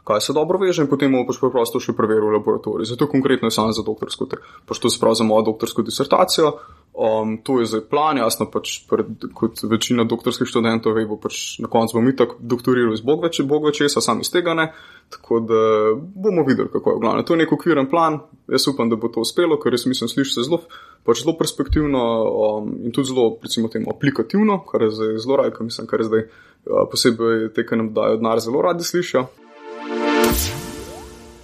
kaj 0.04 0.20
se 0.20 0.32
dobro 0.32 0.58
veže 0.58 0.82
in 0.82 0.88
potem 0.90 1.12
bomo 1.12 1.26
pač 1.26 1.38
preprosto 1.38 1.80
še 1.80 1.94
preverili 1.94 2.26
v 2.26 2.38
laboratoriju. 2.38 2.88
Zato 2.90 3.06
konkretno 3.06 3.46
je 3.46 3.54
samo 3.54 3.72
za 3.72 3.84
doktorsko, 3.86 4.26
pač 4.66 4.82
to 4.82 4.90
se 4.90 4.98
pravi 4.98 5.20
za 5.20 5.24
mojo 5.24 5.46
doktorsko 5.52 5.86
disertacijo. 5.86 6.56
Um, 6.92 7.38
to 7.42 7.60
je 7.60 7.66
zdaj 7.66 7.80
plan, 7.88 8.18
jasno 8.20 8.44
pač 8.52 8.82
pred, 8.84 9.06
kot 9.32 9.62
večina 9.64 10.04
doktorskih 10.04 10.44
študentov, 10.44 10.98
bo 11.08 11.16
pač 11.16 11.56
na 11.64 11.70
koncu 11.72 11.96
bom 11.96 12.08
itak 12.10 12.34
doktoriral 12.36 12.92
iz 12.92 13.00
Bog 13.00 13.24
več, 13.24 13.40
Bog 13.48 13.64
več, 13.64 13.80
jaz 13.80 13.96
sam 14.04 14.20
iz 14.20 14.28
tega 14.28 14.52
ne. 14.52 14.66
Tako 15.12 15.40
da 15.40 15.62
bomo 15.96 16.44
videli, 16.44 16.68
kako 16.68 16.92
je 16.92 16.98
v 16.98 17.00
glavnem. 17.00 17.24
To 17.24 17.32
je 17.32 17.40
nek 17.40 17.56
okviren 17.56 17.88
plan, 17.88 18.20
jaz 18.52 18.68
upam, 18.68 18.92
da 18.92 19.00
bo 19.00 19.08
to 19.08 19.24
uspelo, 19.24 19.56
ker 19.56 19.72
res 19.72 19.88
mislim, 19.88 20.12
sliši 20.12 20.36
se 20.36 20.46
zelo, 20.50 20.60
pač 21.08 21.24
zelo 21.24 21.32
perspektivno 21.40 22.04
um, 22.28 22.70
in 22.84 22.92
tudi 22.92 23.08
zelo, 23.08 23.26
recimo, 23.40 23.72
temu 23.72 23.88
aplikativno, 23.96 24.60
kar 24.68 24.84
je 24.84 24.92
zdaj 24.92 25.18
zelo 25.24 25.40
rajko, 25.40 25.64
mislim, 25.72 25.88
kar 25.88 26.04
je 26.04 26.10
zdaj 26.12 26.28
uh, 26.28 26.84
posebej 26.92 27.48
te, 27.56 27.64
ki 27.64 27.80
nam 27.80 27.92
dajo 27.96 28.20
denar, 28.20 28.44
zelo 28.44 28.60
radi 28.68 28.84
slišijo. 28.84 29.26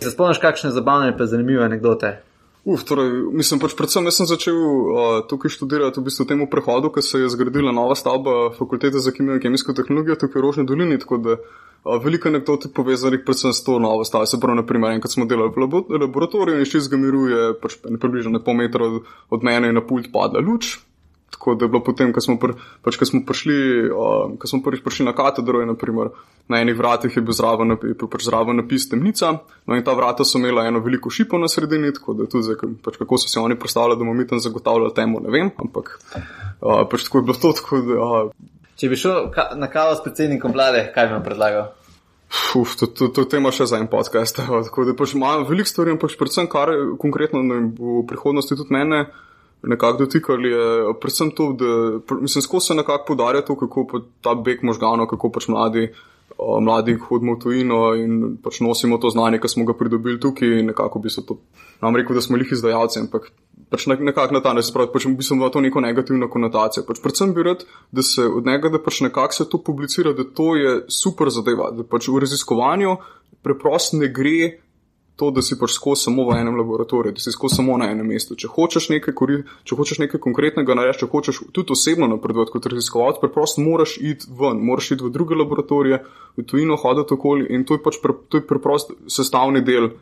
Se 0.04 0.12
spomniš, 0.12 0.44
kakšne 0.44 0.76
zabavne 0.76 1.16
in 1.16 1.26
zanimive 1.26 1.64
anekdote? 1.64 2.18
Uf, 2.68 2.82
torej, 2.84 3.08
mislim, 3.32 3.62
pač 3.62 3.72
predvsem 3.78 4.04
jaz 4.04 4.18
sem 4.20 4.26
začel 4.28 4.56
uh, 4.58 5.04
tukaj 5.24 5.54
študirati 5.54 6.02
v 6.02 6.10
bistvu 6.10 6.26
temu 6.28 6.46
prehodu, 6.52 6.90
ker 6.92 7.00
se 7.00 7.22
je 7.22 7.30
zgradila 7.32 7.72
nova 7.72 7.94
stavba 7.96 8.50
fakultete 8.58 9.00
za 9.00 9.08
kemijo 9.16 9.38
in 9.38 9.40
kemijsko 9.40 9.72
tehnologijo 9.72 10.18
tukaj 10.20 10.36
v 10.36 10.42
Rožni 10.44 10.64
dolini, 10.68 10.98
tako 11.00 11.16
da 11.24 11.38
uh, 11.38 11.96
veliko 12.04 12.28
anekdot 12.28 12.66
je 12.68 12.72
povezanih 12.76 13.24
predvsem 13.24 13.56
s 13.56 13.64
to 13.64 13.78
novo 13.80 14.04
stavbo. 14.04 14.28
Se 14.28 14.40
pravi, 14.42 14.60
naprimer, 14.60 14.92
enkrat 14.98 15.16
smo 15.16 15.24
delali 15.24 15.48
v 15.48 16.02
laboratoriju 16.04 16.60
in 16.60 16.68
iz 16.68 16.90
ga 16.92 17.00
miruje, 17.00 17.54
pač 17.62 17.78
približno 17.88 18.44
pol 18.44 18.60
metra 18.60 18.84
od, 18.84 19.08
od 19.32 19.48
mene 19.48 19.72
in 19.72 19.80
na 19.80 19.84
pult 19.88 20.12
padla 20.12 20.44
luč, 20.44 20.76
Tako 21.48 21.56
da 21.56 21.64
je 21.64 21.68
bilo 21.68 21.80
potem, 21.84 22.10
ko 22.12 22.20
smo, 22.20 22.34
pr, 22.36 22.50
pač, 22.84 22.98
ko 23.00 23.06
smo, 23.08 23.22
prišli, 23.24 23.54
uh, 23.88 24.34
ko 24.36 24.48
smo 24.50 24.60
prvič 24.60 24.82
prišli 24.84 25.06
na 25.06 25.14
katedro, 25.16 25.62
in 25.64 25.70
naprimer, 25.72 26.10
na 26.52 26.60
enih 26.60 26.76
vratih 26.76 27.14
je 27.16 27.22
bil 27.24 27.32
zraven, 27.32 27.72
pač 27.72 28.26
zraven 28.26 28.58
napis 28.60 28.84
temnica, 28.90 29.30
no 29.64 29.78
in 29.78 29.84
ta 29.86 29.94
vrata 29.96 30.26
so 30.28 30.36
imela 30.36 30.66
eno 30.68 30.82
veliko 30.84 31.08
šipo 31.08 31.40
na 31.40 31.48
sredini, 31.48 31.94
tako 31.96 32.18
da 32.18 32.26
tudi 32.28 32.50
zdaj, 32.50 32.74
pač, 32.84 32.98
kako 33.00 33.16
so 33.16 33.32
se 33.32 33.40
oni 33.40 33.56
predstavljali, 33.56 33.96
da 33.96 34.04
bomo 34.04 34.12
mi 34.18 34.26
tam 34.28 34.42
zagotavljali 34.44 34.92
temu, 34.92 35.22
ne 35.24 35.32
vem, 35.32 35.48
ampak 35.56 35.94
uh, 35.96 36.84
pač 36.90 37.06
tako 37.08 37.22
je 37.22 37.28
bilo 37.30 37.40
to. 37.40 37.52
Tako, 37.62 37.80
da, 37.86 37.96
uh, 37.96 38.50
Če 38.76 38.90
bi 38.92 38.98
šel 39.00 39.30
ka 39.32 39.54
na 39.56 39.70
kavo 39.72 39.94
s 39.96 40.04
predsednikom 40.04 40.52
vlade, 40.52 40.84
kaj 40.92 41.08
bi 41.08 41.16
vam 41.16 41.24
predlagal? 41.24 41.70
Uf, 42.60 42.76
to, 42.76 42.90
to, 42.92 43.08
to 43.08 43.24
tema 43.24 43.48
še 43.56 43.64
za 43.70 43.80
en 43.80 43.88
podcast. 43.88 44.36
Tako 44.44 44.84
da 44.84 44.92
pač 44.98 45.16
imam 45.16 45.48
veliko 45.48 45.72
stvari, 45.72 45.96
pač 45.96 46.18
predvsem 46.20 46.50
kar 46.52 46.74
konkretno 47.00 47.40
v 47.40 48.04
prihodnosti 48.04 48.52
tudi 48.52 48.76
mene 48.76 49.06
nekako 49.62 50.04
dotikali, 50.04 50.50
je 50.50 50.94
predvsem 51.00 51.30
to, 51.30 51.52
da 51.52 52.16
mislim, 52.20 52.42
skozi 52.42 52.74
nekako 52.74 53.04
podarja 53.08 53.42
to, 53.42 53.56
kako 53.56 54.02
ta 54.20 54.34
beg 54.34 54.62
možganov, 54.62 55.06
kako 55.06 55.30
pač 55.30 55.48
mladi. 55.48 55.88
Mladi 56.38 56.94
hodimo 57.02 57.34
v 57.34 57.40
tujino 57.42 57.78
in 57.98 58.36
pač 58.38 58.60
nosimo 58.62 58.98
to 59.02 59.10
znanje, 59.10 59.40
ki 59.42 59.48
smo 59.50 59.64
ga 59.66 59.74
pridobili 59.74 60.20
tukaj. 60.22 60.60
Nekako 60.62 61.00
bi 61.02 61.10
se 61.10 61.24
to, 61.26 61.40
nam 61.82 61.96
rekel, 61.98 62.14
da 62.14 62.22
smo 62.22 62.38
jih 62.38 62.52
izdajalci, 62.54 63.00
ampak 63.00 63.32
pač 63.72 63.88
nekako 63.90 64.36
na 64.36 64.42
ta 64.44 64.52
način, 64.54 64.68
spravi, 64.68 64.92
pač 64.92 65.08
bi 65.18 65.26
se 65.26 65.34
imel 65.34 65.50
to 65.50 65.60
neko 65.64 65.82
negativno 65.82 66.28
konotacijo. 66.30 66.84
Pač 66.86 67.02
predvsem 67.02 67.34
bi 67.34 67.42
rad, 67.42 67.64
da 67.90 68.04
se 68.06 68.22
od 68.22 68.46
njega, 68.46 68.70
da 68.70 68.78
pač 68.78 69.00
nekako 69.08 69.34
se 69.34 69.48
to 69.50 69.58
publicira, 69.58 70.12
da 70.14 70.22
to 70.24 70.54
je 70.56 70.76
super 70.94 71.32
zadeva, 71.34 71.72
da 71.74 71.82
pač 71.82 72.06
v 72.06 72.22
raziskovanju 72.22 72.94
preprosto 73.42 73.98
ne 73.98 74.12
gre 74.14 74.60
to, 75.18 75.30
da 75.34 75.42
si 75.42 75.56
pač 75.58 75.74
skozi 75.74 76.06
samo 76.06 76.28
v 76.28 76.36
enem 76.38 76.54
laboratoriju, 76.60 77.16
da 77.16 77.20
si 77.20 77.32
skozi 77.34 77.58
samo 77.58 77.76
na 77.80 77.88
enem 77.90 78.06
mestu. 78.06 78.36
Če 78.38 78.50
hočeš 78.54 78.86
nekaj, 78.92 79.16
če 79.66 79.78
hočeš 79.78 79.98
nekaj 80.04 80.22
konkretnega 80.22 80.76
narediti, 80.78 81.02
če 81.02 81.08
hočeš 81.10 81.40
tudi 81.56 81.74
osebno 81.74 82.06
napredovati 82.12 82.54
kot 82.54 82.68
raziskovalec, 82.70 83.18
preprosto 83.22 83.64
moraš 83.66 83.96
iti 83.98 84.30
ven, 84.38 84.62
moraš 84.62 84.92
iti 84.94 85.02
v 85.02 85.10
druge 85.14 85.38
laboratorije, 85.40 86.04
v 86.38 86.44
tujino 86.46 86.78
hoditi 86.78 87.16
okoli 87.18 87.48
in 87.50 87.66
to 87.66 87.74
je 87.74 87.82
pač 87.82 87.98
pre, 88.02 88.14
to 88.30 88.38
je 88.38 88.46
preprost 88.46 88.94
sestavni 89.10 89.64
del. 89.66 89.96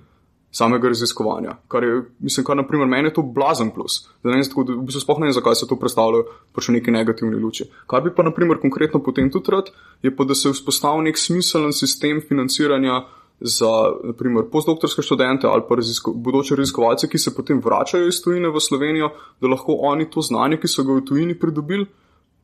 Samega 0.57 0.89
raziskovanja, 0.89 1.57
kar 1.69 1.85
je, 1.85 1.97
mislim, 2.23 2.45
kar 2.47 2.57
naprimer 2.57 2.87
meni 2.89 3.11
je 3.11 3.17
to 3.19 3.25
blazen 3.35 3.73
plus. 3.75 3.99
Da 4.25 4.31
ne 4.31 4.39
vem, 4.39 4.45
tako, 4.47 4.63
v 4.71 4.85
bistvu 4.89 5.03
spohnem, 5.03 5.33
zakaj 5.37 5.59
se 5.59 5.67
to 5.69 5.77
predstavlja 5.77 6.23
pač 6.57 6.71
v 6.71 6.77
neki 6.79 6.95
negativni 6.95 7.37
luči. 7.37 7.67
Kar 7.91 8.01
bi 8.05 8.15
pa 8.15 8.25
naprimer 8.25 8.63
konkretno 8.63 9.03
potem 9.05 9.29
tudi 9.35 9.53
rad, 9.53 9.69
je 10.07 10.15
pa, 10.17 10.25
da 10.25 10.39
se 10.39 10.55
vzpostavi 10.55 11.11
nek 11.11 11.21
smiselen 11.21 11.77
sistem 11.77 12.23
financiranja 12.25 13.03
za 13.41 13.71
naprimer, 14.05 14.45
postdoktorske 14.53 15.03
študente 15.03 15.47
ali 15.47 15.63
pa 15.69 15.77
razisko, 15.77 16.13
bodoče 16.13 16.57
raziskovalce, 16.57 17.09
ki 17.09 17.19
se 17.19 17.35
potem 17.35 17.61
vračajo 17.65 18.09
iz 18.09 18.23
tujine 18.25 18.49
v 18.49 18.61
Slovenijo, 18.61 19.11
da 19.41 19.49
lahko 19.53 19.77
oni 19.91 20.11
to 20.11 20.25
znanje, 20.25 20.57
ki 20.61 20.69
so 20.69 20.85
ga 20.85 20.97
v 20.97 21.05
tujini 21.05 21.37
pridobili, 21.39 21.87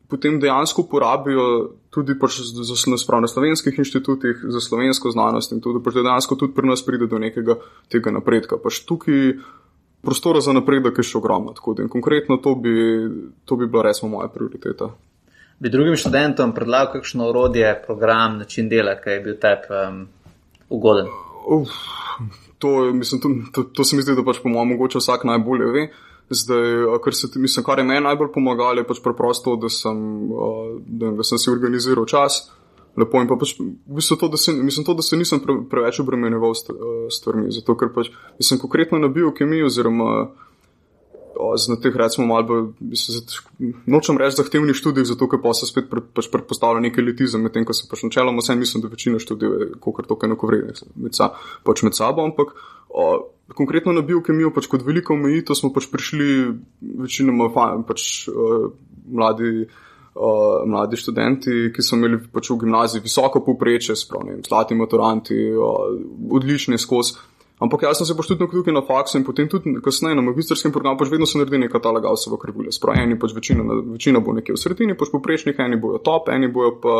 potem 0.09 0.37
dejansko 0.41 0.85
uporabijo 0.85 1.47
tudi 1.91 2.19
pač 2.19 2.43
za, 2.45 2.65
za, 2.75 3.21
na 3.21 3.29
slovenskih 3.29 3.79
inštitutih, 3.79 4.45
za 4.53 4.61
slovensko 4.61 5.11
znanost 5.11 5.53
in 5.53 5.61
tudi, 5.65 5.81
pač 5.85 5.97
dejansko 5.97 6.37
tudi 6.37 6.53
pri 6.53 6.69
nas 6.69 6.85
pride 6.85 7.09
do 7.09 7.19
nekega 7.19 7.57
tega 7.89 8.13
napredka. 8.13 8.61
Pač 8.61 8.85
tukaj 8.85 9.39
prostora 10.05 10.41
za 10.45 10.53
napredek 10.53 11.01
je 11.01 11.07
še 11.09 11.19
ogromno. 11.19 11.55
Konkretno 11.89 12.37
to 12.37 12.55
bi, 12.55 12.75
to 13.49 13.57
bi 13.57 13.67
bila 13.67 13.89
resno 13.89 14.11
moja 14.13 14.29
prioriteta. 14.29 14.91
Bi 15.63 15.71
drugim 15.71 15.97
študentom 15.97 16.53
predlagal 16.53 16.99
kakšno 16.99 17.29
orodje, 17.31 17.71
program, 17.87 18.41
način 18.43 18.69
dela, 18.69 18.97
ki 19.01 19.15
je 19.15 19.21
bil 19.23 19.37
tebi 19.41 19.71
um, 19.79 20.01
ugoden. 20.73 21.11
Uf, 21.47 21.77
to, 22.59 22.93
mislim, 22.97 23.21
to, 23.21 23.29
to, 23.53 23.63
to 23.63 23.85
se 23.85 23.97
mi 23.97 24.03
zdi, 24.03 24.17
da 24.17 24.25
pač 24.25 24.41
po 24.43 24.49
mojem 24.53 24.75
mogoče 24.75 25.03
vsak 25.03 25.27
najbolje 25.29 25.71
ve. 25.75 25.85
Zdaj, 26.33 26.87
kar, 27.05 27.15
se, 27.15 27.29
mislim, 27.37 27.65
kar 27.65 27.79
je 27.79 27.85
meni 27.85 28.05
najbolj 28.07 28.33
pomagalo, 28.33 28.81
je 28.81 28.89
pač 28.89 29.03
preprosto, 29.05 29.57
da 29.61 29.69
sem, 29.69 29.97
da, 30.87 31.11
da 31.19 31.27
sem 31.27 31.39
si 31.39 31.51
organiziral 31.53 32.07
čas. 32.09 32.47
Lepo 32.97 33.21
in 33.21 33.29
pa 33.29 33.37
pač, 33.41 33.55
v 33.59 33.97
bistvu 33.99 34.19
to, 34.21 34.29
da 34.33 34.41
se, 34.41 34.53
mislim, 34.53 34.87
to, 34.87 34.95
da 34.95 35.05
se 35.05 35.17
nisem 35.17 35.41
pre, 35.41 35.59
preveč 35.69 36.01
obremenjeval 36.01 36.55
s 36.57 36.69
stvarmi. 37.19 37.53
Zato, 37.53 37.77
ker 37.81 37.93
pač, 37.95 38.13
mislim, 38.41 38.61
konkretno 38.61 39.01
na 39.01 39.09
biokemiji 39.13 39.69
oziroma 39.69 40.11
na 41.69 41.77
teh, 41.77 41.97
recimo, 41.97 42.27
malo 42.27 42.45
bolj, 42.47 42.65
nočem 43.87 44.19
reči 44.21 44.39
zahtevnih 44.39 44.77
študij, 44.77 45.07
zato 45.09 45.29
ker 45.31 45.41
pa 45.43 45.53
se 45.57 45.69
spet 45.69 45.89
pred, 45.91 46.09
pač 46.15 46.29
predpostavlja 46.33 46.83
nekaj 46.89 47.05
letizem, 47.05 47.45
medtem 47.45 47.67
ko 47.69 47.77
se 47.77 47.89
pač 47.91 48.05
načeloma 48.07 48.45
vsem 48.45 48.61
mislim, 48.61 48.83
da 48.85 48.91
večina 48.93 49.21
študij 49.23 49.49
je 49.49 49.71
kakor 49.79 50.09
to 50.09 50.19
enakovrednih 50.29 50.83
med, 50.97 51.21
pač 51.67 51.85
med 51.87 51.97
sabo, 51.99 52.27
ampak 52.27 52.55
o, 52.89 53.07
konkretno 53.57 53.95
na 53.97 54.05
biokemijo 54.07 54.53
pač 54.55 54.69
kot 54.71 54.85
veliko 54.87 55.17
omejitev 55.17 55.59
smo 55.59 55.73
pač 55.73 55.89
prišli 55.93 56.29
večinoma 57.05 57.51
pač 57.89 58.29
o, 58.29 58.69
mladi. 59.09 59.67
Uh, 60.13 60.67
mladi 60.69 60.99
študenti, 61.01 61.71
ki 61.73 61.81
so 61.81 61.97
imeli 61.97 62.19
pač 62.29 62.51
v 62.53 62.59
gimnaziji 62.61 63.01
visoko 63.01 63.41
povprečje, 63.47 63.95
zlati 64.45 64.77
maturanti, 64.77 65.39
uh, 65.57 65.87
odlični 66.37 66.77
skozi. 66.77 67.15
Ampak 67.61 67.85
jaz 67.85 68.01
sem 68.01 68.09
se 68.09 68.17
pač 68.19 68.31
tudi 68.31 68.47
tukaj 68.51 68.75
na 68.75 68.83
faksu 68.87 69.19
in 69.19 69.27
potem 69.27 69.49
tudi 69.49 69.77
kasneje 69.85 70.17
na 70.19 70.25
magistrskem 70.25 70.73
programu, 70.75 70.99
pač 70.99 71.13
vedno 71.13 71.29
se 71.29 71.39
naredi 71.39 71.61
neka 71.63 71.79
ta 71.83 71.93
legalsova 71.95 72.39
krivulja. 72.41 72.73
Spravi, 72.75 73.05
eni 73.05 73.19
pač 73.19 73.35
večina, 73.37 73.67
večina 73.93 74.23
bo 74.25 74.35
nekje 74.35 74.57
v 74.57 74.63
sredini, 74.63 74.97
pač 74.99 75.13
poprečnih, 75.13 75.61
eni 75.63 75.79
bojo 75.79 76.01
top, 76.03 76.33
eni 76.33 76.51
bojo 76.51 76.75
pa 76.83 76.97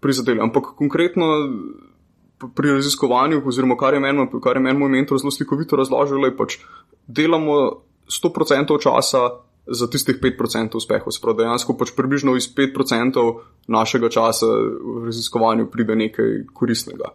prizadeli. 0.00 0.40
Ampak 0.40 0.72
konkretno 0.78 1.26
pri 2.56 2.76
raziskovanju, 2.78 3.42
oziroma 3.46 3.76
kar 3.80 3.94
je 3.94 4.00
meni 4.00 4.28
men 4.60 4.78
moment 4.78 5.08
zelo 5.08 5.32
slikovito 5.32 5.76
razložil, 5.76 6.24
je 6.24 6.36
pač 6.36 6.58
delamo 7.06 7.84
100% 8.08 8.80
časa 8.80 9.44
za 9.66 9.86
tistih 9.88 10.16
5% 10.20 10.76
uspehov. 10.76 11.12
Spravi, 11.12 11.44
dejansko 11.44 11.76
pač 11.80 11.94
približno 11.96 12.36
iz 12.36 12.48
5% 12.52 13.24
našega 13.68 14.10
časa 14.12 14.48
v 14.48 15.06
raziskovanju 15.08 15.70
pride 15.72 15.96
nekaj 15.96 16.44
koristnega. 16.52 17.14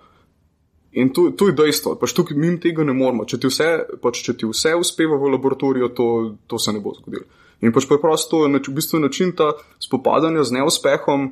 In 0.97 1.11
to, 1.13 1.29
to 1.37 1.51
je 1.51 1.53
dejstvo, 1.53 1.93
pač 2.01 2.15
tukaj 2.17 2.37
mi 2.37 2.55
tega 2.61 2.85
ne 2.87 2.95
moremo. 2.97 3.27
Če 3.29 3.37
ti 3.37 3.51
vse, 3.51 3.67
pač, 4.01 4.23
če 4.25 4.33
ti 4.41 4.49
vse 4.49 4.73
uspeva 4.79 5.19
v 5.21 5.35
laboratoriju, 5.35 5.91
to, 5.93 6.07
to 6.49 6.57
se 6.57 6.73
ne 6.73 6.81
bo 6.81 6.95
zgodilo. 6.97 7.27
In 7.61 7.75
pač 7.75 7.85
preprosto 7.85 8.45
je 8.47 8.57
v 8.57 8.73
bistvu 8.73 9.01
način 9.03 9.35
ta 9.35 9.51
spopadanja 9.83 10.47
z 10.47 10.57
neuspehom, 10.57 11.29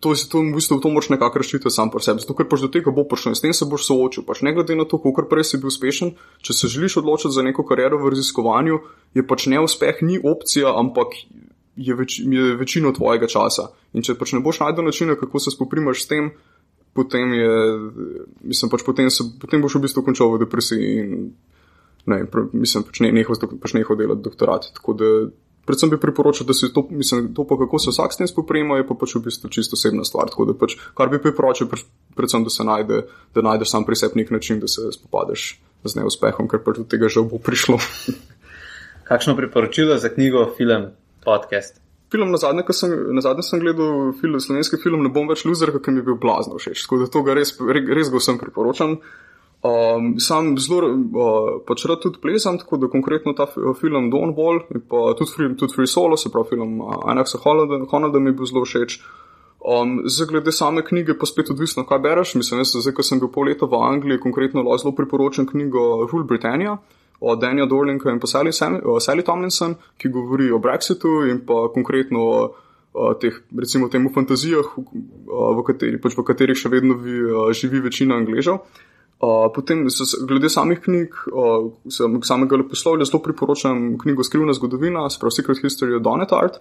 to, 0.00 0.14
to, 0.16 0.40
v 0.40 0.56
bistvu, 0.56 0.80
to 0.80 0.88
moraš 0.88 1.10
nekako 1.12 1.42
rešiti 1.44 1.70
sam 1.70 1.90
po 1.92 2.00
sebi. 2.00 2.24
Zato, 2.24 2.32
ker 2.32 2.48
pač 2.48 2.64
do 2.64 2.70
tega 2.72 2.88
bo 2.88 3.04
prišlo 3.04 3.34
in 3.34 3.36
s 3.36 3.44
tem 3.44 3.52
se 3.52 3.68
boš 3.68 3.84
soočil. 3.84 4.24
Pač 4.24 4.40
ne 4.40 4.54
glede 4.56 4.72
na 4.72 4.88
to, 4.88 4.96
koliko 4.96 5.28
prej 5.28 5.44
si 5.44 5.60
bil 5.60 5.68
uspešen, 5.68 6.14
če 6.40 6.56
se 6.56 6.72
želiš 6.72 7.02
odločiti 7.04 7.36
za 7.36 7.44
neko 7.44 7.66
kariero 7.68 8.00
v 8.00 8.14
raziskovanju, 8.16 8.80
je 9.12 9.26
pač 9.26 9.44
neuspeh 9.52 10.00
ni 10.00 10.16
opcija, 10.16 10.72
ampak 10.72 11.12
je, 11.76 11.92
več, 11.92 12.16
je 12.24 12.56
večino 12.56 12.94
tvojega 12.96 13.28
časa. 13.28 13.68
In 13.92 14.00
če 14.00 14.16
pač 14.16 14.32
ne 14.32 14.40
boš 14.40 14.62
najdel 14.64 14.88
načina, 14.88 15.18
kako 15.20 15.36
se 15.36 15.52
spoprimaš 15.52 16.06
s 16.06 16.08
tem, 16.08 16.32
potem, 16.96 17.34
je, 17.34 17.52
mislim, 18.42 18.70
pač 18.72 18.84
potem, 18.86 19.10
se, 19.10 19.26
potem 19.40 19.62
boš 19.62 19.78
v 19.78 19.84
bistvu 19.86 20.04
končal 20.06 20.34
v 20.34 20.42
depresiji 20.44 20.90
in 21.00 21.12
ne, 22.10 22.24
mislim, 22.52 22.84
pač 22.88 23.00
ne, 23.04 23.12
nehal, 23.14 23.38
pač 23.60 23.76
nehal 23.76 23.98
delati 23.98 24.24
doktorat. 24.24 24.70
Tako 24.76 24.96
da 24.98 25.10
predvsem 25.68 25.90
bi 25.92 26.00
priporočil, 26.00 26.46
da 26.46 26.54
se 26.56 26.72
to, 26.74 26.86
mislim, 26.90 27.34
to 27.34 27.44
pa 27.46 27.58
kako 27.58 27.78
se 27.78 27.90
vsak 27.94 28.12
s 28.12 28.16
tem 28.16 28.28
spoprema, 28.28 28.80
je 28.80 28.86
pa 28.88 28.96
pač 28.98 29.14
v 29.14 29.24
bistvu 29.28 29.50
čisto 29.52 29.78
osebna 29.78 30.04
stvar. 30.04 30.32
Tako 30.32 30.48
da 30.50 30.56
pač, 30.58 30.74
kar 30.98 31.12
bi 31.12 31.20
priporočil, 31.22 31.68
pač, 31.70 31.84
predvsem, 32.16 32.46
da 32.46 32.50
se 32.50 32.66
najde, 32.66 33.04
da 33.34 33.44
najdeš 33.46 33.70
sam 33.70 33.86
pri 33.86 33.98
sebi 34.00 34.22
nek 34.22 34.32
način, 34.34 34.60
da 34.60 34.70
se 34.70 34.90
spopadeš 34.96 35.52
z 35.84 36.00
neuspehom, 36.00 36.48
ker 36.50 36.64
pač 36.64 36.82
do 36.82 36.88
tega 36.88 37.12
žal 37.12 37.28
bo 37.30 37.38
prišlo. 37.38 37.78
Kakšno 39.10 39.36
priporočilo 39.38 39.98
za 39.98 40.10
knjigo, 40.10 40.48
film, 40.56 40.90
podcast? 41.24 41.80
Film, 42.10 42.30
na 42.30 42.36
zadnje, 42.36 42.64
sem, 42.72 42.92
na 43.14 43.22
zadnje 43.24 43.46
sem 43.46 43.60
gledal 43.60 44.12
film, 44.20 44.40
slovenski 44.40 44.80
film, 44.82 45.02
ne 45.04 45.12
bom 45.12 45.28
več 45.30 45.44
loser, 45.46 45.72
ker 45.78 45.94
mi 45.94 46.02
je 46.02 46.08
bil 46.10 46.18
blazno 46.20 46.58
všeč. 46.58 46.84
Tako 46.84 47.02
da 47.02 47.10
to 47.10 47.24
ga 47.26 47.36
res, 47.38 47.54
res 47.60 48.10
ga 48.10 48.22
vsem 48.22 48.40
priporočam. 48.40 48.98
Um, 49.60 50.14
sam 50.24 50.54
zelo 50.56 50.88
uh, 50.88 51.48
pač 51.68 51.84
rad 51.84 52.00
tudi 52.00 52.16
plesam, 52.22 52.56
tako 52.56 52.78
da 52.80 52.88
konkretno 52.88 53.34
ta 53.36 53.44
film 53.50 54.08
Don 54.08 54.32
Wall 54.32 54.62
in 54.72 54.80
pa 54.80 55.10
tudi 55.18 55.34
Free, 55.34 55.50
tudi 55.52 55.76
free 55.76 55.90
Solo, 55.90 56.16
se 56.16 56.32
pravi 56.32 56.54
film 56.54 56.78
uh, 56.80 57.02
Anaxa 57.12 57.42
Hollanda 57.44 58.18
mi 58.18 58.32
je 58.32 58.38
bil 58.38 58.48
zelo 58.48 58.64
všeč. 58.64 59.02
Um, 59.60 59.98
zdaj, 60.08 60.30
glede 60.30 60.54
same 60.56 60.80
knjige, 60.80 61.18
pa 61.20 61.28
spet 61.28 61.50
odvisno, 61.52 61.84
kaj 61.84 62.00
bereš. 62.00 62.32
Mislim, 62.40 62.62
jaz, 62.64 62.72
zdaj, 62.72 62.96
ko 62.96 63.04
sem 63.04 63.20
bil 63.20 63.28
pol 63.28 63.52
leta 63.52 63.68
v 63.68 63.82
Angliji, 63.84 64.22
konkretno 64.24 64.64
zelo 64.80 64.94
priporočam 64.96 65.44
knjigo 65.50 66.08
Rule 66.08 66.24
Britannia 66.24 66.78
o 67.20 67.36
Danielu 67.36 67.68
Dorlinku 67.68 68.08
in 68.08 68.20
Sally, 68.26 68.52
Sally 68.52 69.22
Tomlinson, 69.22 69.76
ki 69.98 70.08
govori 70.08 70.50
o 70.50 70.58
Brexitu 70.58 71.28
in 71.28 71.44
pa 71.44 71.68
konkretno 71.72 72.18
o, 72.20 72.54
o 72.92 73.14
teh, 73.14 73.34
recimo, 73.56 73.88
temu 73.88 74.10
fantazijah, 74.10 74.72
v, 74.76 75.64
kateri, 75.66 76.00
pač 76.00 76.16
v 76.16 76.24
katerih 76.24 76.56
še 76.56 76.72
vedno 76.72 76.96
vi, 76.96 77.20
živi 77.52 77.80
večina 77.80 78.16
angležev. 78.16 78.62
Uh, 79.20 79.50
potem, 79.52 79.84
glede 80.24 80.48
samih 80.48 80.78
knjig, 80.80 81.12
uh, 81.28 81.66
samega 82.24 82.56
leposlovja, 82.56 83.04
zelo 83.04 83.20
priporočam 83.20 83.98
knjigo 84.00 84.24
Skrivna 84.24 84.54
zgodovina, 84.56 85.04
spravo 85.12 85.34
Secret 85.36 85.60
History 85.60 85.92
of 85.98 86.00
Donut 86.06 86.32
Art. 86.32 86.56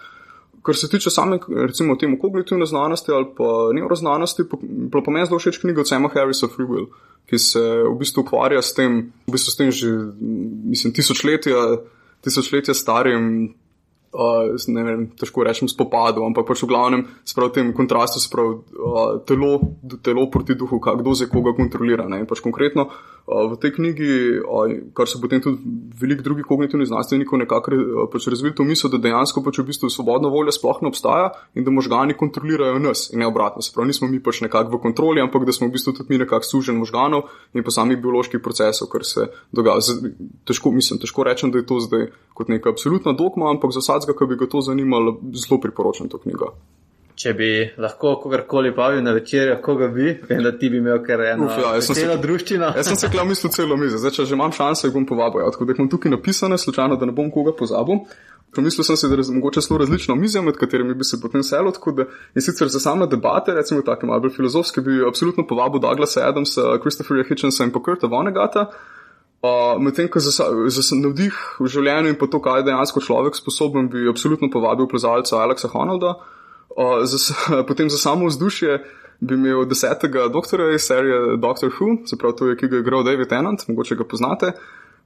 Kar 0.70 0.78
se 0.78 0.90
tiče 0.90 1.10
same, 1.10 1.40
recimo, 1.66 1.96
temu 1.98 2.20
kognitivne 2.22 2.66
znanosti 2.70 3.12
ali 3.12 3.26
pa 3.38 3.74
neuroznanosti, 3.74 4.46
pa, 4.50 4.58
pa, 4.94 5.12
meni 5.12 5.26
zelo 5.26 5.42
všeč 5.42 5.58
knjiga 5.64 5.82
od 5.82 5.90
Sama 5.90 6.12
Harrisa 6.14 6.48
Free 6.48 6.70
Will 6.70 6.92
ki 7.30 7.38
se 7.38 7.62
v 7.62 7.94
bistvu 8.00 8.26
ukvarja 8.26 8.62
s 8.62 8.74
tem, 8.74 9.12
v 9.30 9.32
bistvu 9.32 9.54
s 9.54 9.60
tem 9.60 9.70
že 9.70 9.90
mislim, 10.74 10.94
tisočletja, 10.94 11.78
tisočletja 12.26 12.74
starim 12.74 13.54
uh, 14.14 14.68
ne 14.68 14.84
vem, 14.84 15.06
težko 15.18 15.44
rečem, 15.46 15.70
spopadu, 15.70 16.24
ampak 16.26 16.48
pač 16.50 16.64
v 16.64 16.70
glavnem 16.72 17.06
sprav 17.28 17.52
tem 17.54 17.72
kontrastu, 17.76 18.22
sprav 18.22 18.48
uh, 18.50 19.20
telo, 19.28 19.60
telo 20.06 20.26
proti 20.32 20.58
duhu, 20.58 20.82
kdo 20.82 21.14
za 21.14 21.30
koga 21.30 21.54
kontrolira. 21.58 22.08
Ne? 22.10 22.24
In 22.24 22.30
pač 22.30 22.42
konkretno 22.42 22.90
uh, 22.90 23.46
v 23.54 23.60
tej 23.62 23.78
knjigi, 23.78 24.12
uh, 24.42 24.74
kar 24.98 25.10
so 25.10 25.22
potem 25.22 25.44
tudi 25.44 25.62
veliko 26.00 26.26
drugih 26.26 26.48
kognitivnih 26.50 26.90
znanstvenikov 26.90 27.44
nekako 27.44 27.76
uh, 27.76 28.06
pač 28.10 28.30
razvili 28.32 28.56
to 28.58 28.66
misel, 28.66 28.90
da 28.90 29.02
dejansko 29.02 29.44
pač 29.46 29.62
v 29.62 29.70
bistvu 29.70 29.92
svobodna 29.94 30.32
volja 30.34 30.54
sploh 30.56 30.82
ne 30.82 30.90
obstaja 30.90 31.30
in 31.54 31.68
da 31.68 31.74
možgani 31.74 32.18
kontrolirajo 32.18 32.82
nas 32.82 33.10
in 33.14 33.22
ne 33.22 33.30
obratno. 33.30 33.62
Sprav 33.66 33.86
nismo 33.90 34.10
mi 34.10 34.22
pač 34.24 34.42
nekako 34.46 34.78
v 34.78 34.82
kontroli, 34.90 35.22
ampak 35.22 35.46
da 35.46 35.54
smo 35.54 35.70
v 35.70 35.78
bistvu 35.78 35.94
tudi 35.94 36.14
mi 36.14 36.24
nekako 36.24 36.46
sužen 36.46 36.82
možganov 36.82 37.30
in 37.54 37.66
pa 37.66 37.74
samih 37.74 38.00
bioloških 38.02 38.42
procesov, 38.42 38.90
kar 38.90 39.06
se 39.06 39.30
dogaja. 39.54 39.82
Težko, 40.50 40.72
mislim, 40.74 40.98
težko 41.02 41.24
rečem, 41.28 41.54
da 41.54 41.62
je 41.62 41.68
to 41.70 41.78
zdaj 41.84 42.10
kot 42.34 42.48
neka 42.48 42.72
absolutna 42.72 43.14
dogma, 43.14 43.50
ampak 43.52 43.74
za 43.76 43.84
vsakega, 44.00 44.18
ki 44.20 44.30
bi 44.32 44.38
ga 44.40 44.50
to 44.52 44.62
zanimalo, 44.66 45.18
zelo 45.36 45.60
priporočam 45.62 46.10
to 46.12 46.20
knjigo. 46.24 46.54
Če 47.20 47.34
bi 47.36 47.50
lahko 47.84 48.14
kogarkoli 48.24 48.72
povil 48.72 49.02
na 49.04 49.12
večerjo, 49.12 49.58
koga 49.64 49.90
bi, 49.92 50.14
vem, 50.30 50.40
da 50.46 50.54
ti 50.56 50.70
bi 50.72 50.80
imel 50.80 51.02
kar 51.04 51.20
eno 51.34 51.50
Uf, 51.50 51.58
ja, 51.60 51.74
celo 51.84 52.16
družščino. 52.22 52.70
Jaz 52.78 52.88
sem 52.88 53.00
se 53.02 53.10
kljub 53.12 53.28
mislil 53.28 53.52
celo 53.52 53.76
mizo, 53.80 54.00
zdaj 54.00 54.14
če 54.16 54.28
že 54.30 54.38
imam 54.38 54.54
šanso, 54.56 54.88
jih 54.88 54.94
bom 54.96 55.08
povabil. 55.10 55.44
Ja, 55.44 55.50
tako 55.52 55.68
da 55.68 55.76
imam 55.76 55.90
tukaj 55.92 56.14
napisane, 56.14 56.56
slučajno, 56.62 56.96
da 57.02 57.10
ne 57.10 57.16
bom 57.18 57.28
koga 57.34 57.52
pozabil. 57.60 58.06
Pomislil 58.56 58.88
sem 58.88 58.98
si, 58.98 59.10
da 59.12 59.20
je 59.20 59.26
mogoče 59.36 59.66
zelo 59.66 59.82
različno 59.82 60.16
mizo, 60.16 60.42
med 60.42 60.56
katerimi 60.58 60.96
bi 60.96 61.04
se 61.06 61.20
potem 61.22 61.44
selo, 61.44 61.74
tako 61.76 61.92
da 61.98 62.06
in 62.40 62.46
sicer 62.46 62.72
za 62.72 62.80
same 62.80 63.06
debate, 63.12 63.54
recimo 63.54 63.84
tako 63.86 64.08
malo 64.08 64.24
bolj 64.24 64.38
filozofske, 64.40 64.82
bi 64.82 65.04
absolutno 65.06 65.44
povabil 65.48 65.84
Douglasa 65.84 66.24
Adamsa, 66.26 66.80
Christopherja 66.80 67.28
Hitchensa 67.28 67.68
in 67.68 67.76
pa 67.76 67.84
Kurta 67.84 68.08
Vonegata. 68.08 68.70
Uh, 68.70 68.99
Medtem, 69.80 70.10
ko 70.12 70.20
za, 70.20 70.50
za 70.68 70.96
navdih 71.00 71.36
v 71.64 71.70
življenju 71.72 72.12
in 72.12 72.18
pa 72.20 72.28
to, 72.28 72.42
kaj 72.44 72.60
je 72.60 72.66
dejansko 72.68 73.00
človek 73.00 73.38
sposoben, 73.40 73.88
bi 73.88 74.10
absolutno 74.12 74.50
povabil 74.52 74.90
plezalca 74.92 75.40
Alexa 75.40 75.72
Honolda. 75.72 76.18
Uh, 76.76 77.06
za, 77.08 77.36
potem 77.70 77.90
za 77.90 77.98
samo 77.98 78.28
vzdušje 78.28 78.82
bi 79.20 79.36
imel 79.36 79.66
desetega 79.68 80.28
doktorja 80.32 80.76
iz 80.76 80.84
serije 80.88 81.38
Doctor 81.40 81.72
Who, 81.72 82.04
se 82.08 82.18
pravi, 82.20 82.36
to 82.36 82.50
je, 82.52 82.58
ki 82.60 82.68
ga 82.68 82.76
je 82.80 82.84
igral 82.84 83.04
David 83.04 83.32
Tennant, 83.32 83.64
mogoče 83.68 83.96
ga 83.96 84.08
poznate. 84.08 84.52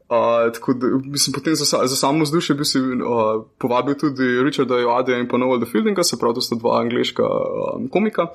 Uh, 0.10 0.50
tako 0.54 0.74
da 0.74 0.90
bi 0.98 1.18
se 1.18 1.32
potem 1.32 1.56
za, 1.56 1.66
za 1.88 1.96
samo 1.96 2.26
vzdušje 2.26 2.56
bi 2.56 2.66
si 2.66 2.82
uh, 2.82 3.46
povabil 3.58 3.98
tudi 3.98 4.42
Richarda 4.44 4.82
Joadija 4.82 5.18
in 5.22 5.30
pa 5.30 5.38
Noelda 5.38 5.70
Fieldinga, 5.70 6.04
se 6.04 6.18
pravi, 6.20 6.36
to 6.36 6.42
sta 6.42 6.58
dva 6.58 6.80
angliška 6.82 7.24
um, 7.24 7.88
komika 7.90 8.28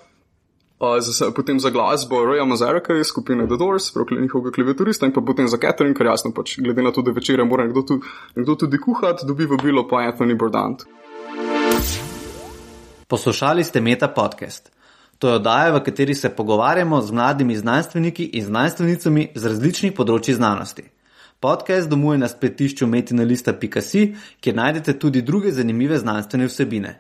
za, 1.01 1.31
potem 1.31 1.61
za 1.61 1.71
glasbo 1.71 2.25
Roya 2.25 2.45
Mazareka 2.45 2.95
iz 2.95 3.07
skupine 3.07 3.47
The 3.47 3.57
Doors, 3.57 3.85
njihovega 4.21 4.55
klaviaturista 4.55 5.07
in 5.07 5.13
pa 5.13 5.21
potem 5.21 5.49
za 5.49 5.59
catering, 5.59 5.97
ker 5.97 6.07
jasno 6.07 6.33
pač 6.35 6.59
glede 6.59 6.83
na 6.83 6.93
to, 6.93 7.03
da 7.03 7.11
večerja 7.11 7.45
mora 7.45 7.65
nekdo, 7.65 7.83
tu, 7.83 8.01
nekdo 8.37 8.55
tudi 8.55 8.79
kuhati, 8.79 9.27
dobi 9.27 9.47
vabilo 9.47 9.89
pa 9.89 9.97
Anthony 9.97 10.39
Bordant. 10.39 10.85
Poslušali 13.09 13.65
ste 13.65 13.81
Meta 13.81 14.09
podcast. 14.09 14.71
To 15.19 15.29
je 15.29 15.35
oddaja, 15.35 15.73
v 15.75 15.83
kateri 15.83 16.15
se 16.15 16.29
pogovarjamo 16.29 17.01
z 17.03 17.13
mladimi 17.13 17.57
znanstveniki 17.57 18.25
in 18.25 18.45
znanstvenicami 18.45 19.29
z 19.35 19.47
različnih 19.47 19.93
področji 19.93 20.35
znanosti. 20.35 20.85
Podcast 21.41 21.89
domuje 21.91 22.19
na 22.19 22.29
spletišču 22.29 22.87
metinalista.si, 22.87 24.05
kjer 24.41 24.55
najdete 24.55 24.95
tudi 24.99 25.23
druge 25.23 25.53
zanimive 25.53 25.99
znanstvene 25.99 26.47
vsebine. 26.47 26.95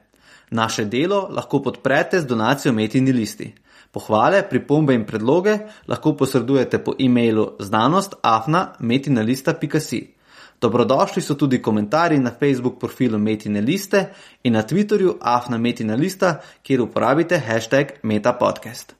Naše 0.50 0.84
delo 0.84 1.28
lahko 1.30 1.62
podprete 1.62 2.20
z 2.20 2.26
donacijo 2.26 2.72
Metini 2.72 3.12
listi. 3.12 3.52
Pohvale, 3.90 4.48
pripombe 4.48 4.94
in 4.94 5.04
predloge 5.04 5.58
lahko 5.88 6.16
posredujete 6.16 6.78
po 6.84 6.94
e-mailu 6.98 7.50
znanostafna.metinalista.si. 7.58 10.18
Dobrodošli 10.60 11.22
so 11.22 11.34
tudi 11.34 11.62
komentarji 11.62 12.18
na 12.18 12.30
Facebook 12.40 12.80
profilu 12.80 13.18
Metine 13.18 13.60
liste 13.60 14.04
in 14.42 14.52
na 14.52 14.62
Twitterju 14.62 15.14
afna 15.20 15.58
Metina 15.58 15.94
lista, 15.94 16.40
kjer 16.62 16.80
uporabite 16.82 17.38
hashtag 17.38 17.86
metapodcast. 18.02 18.94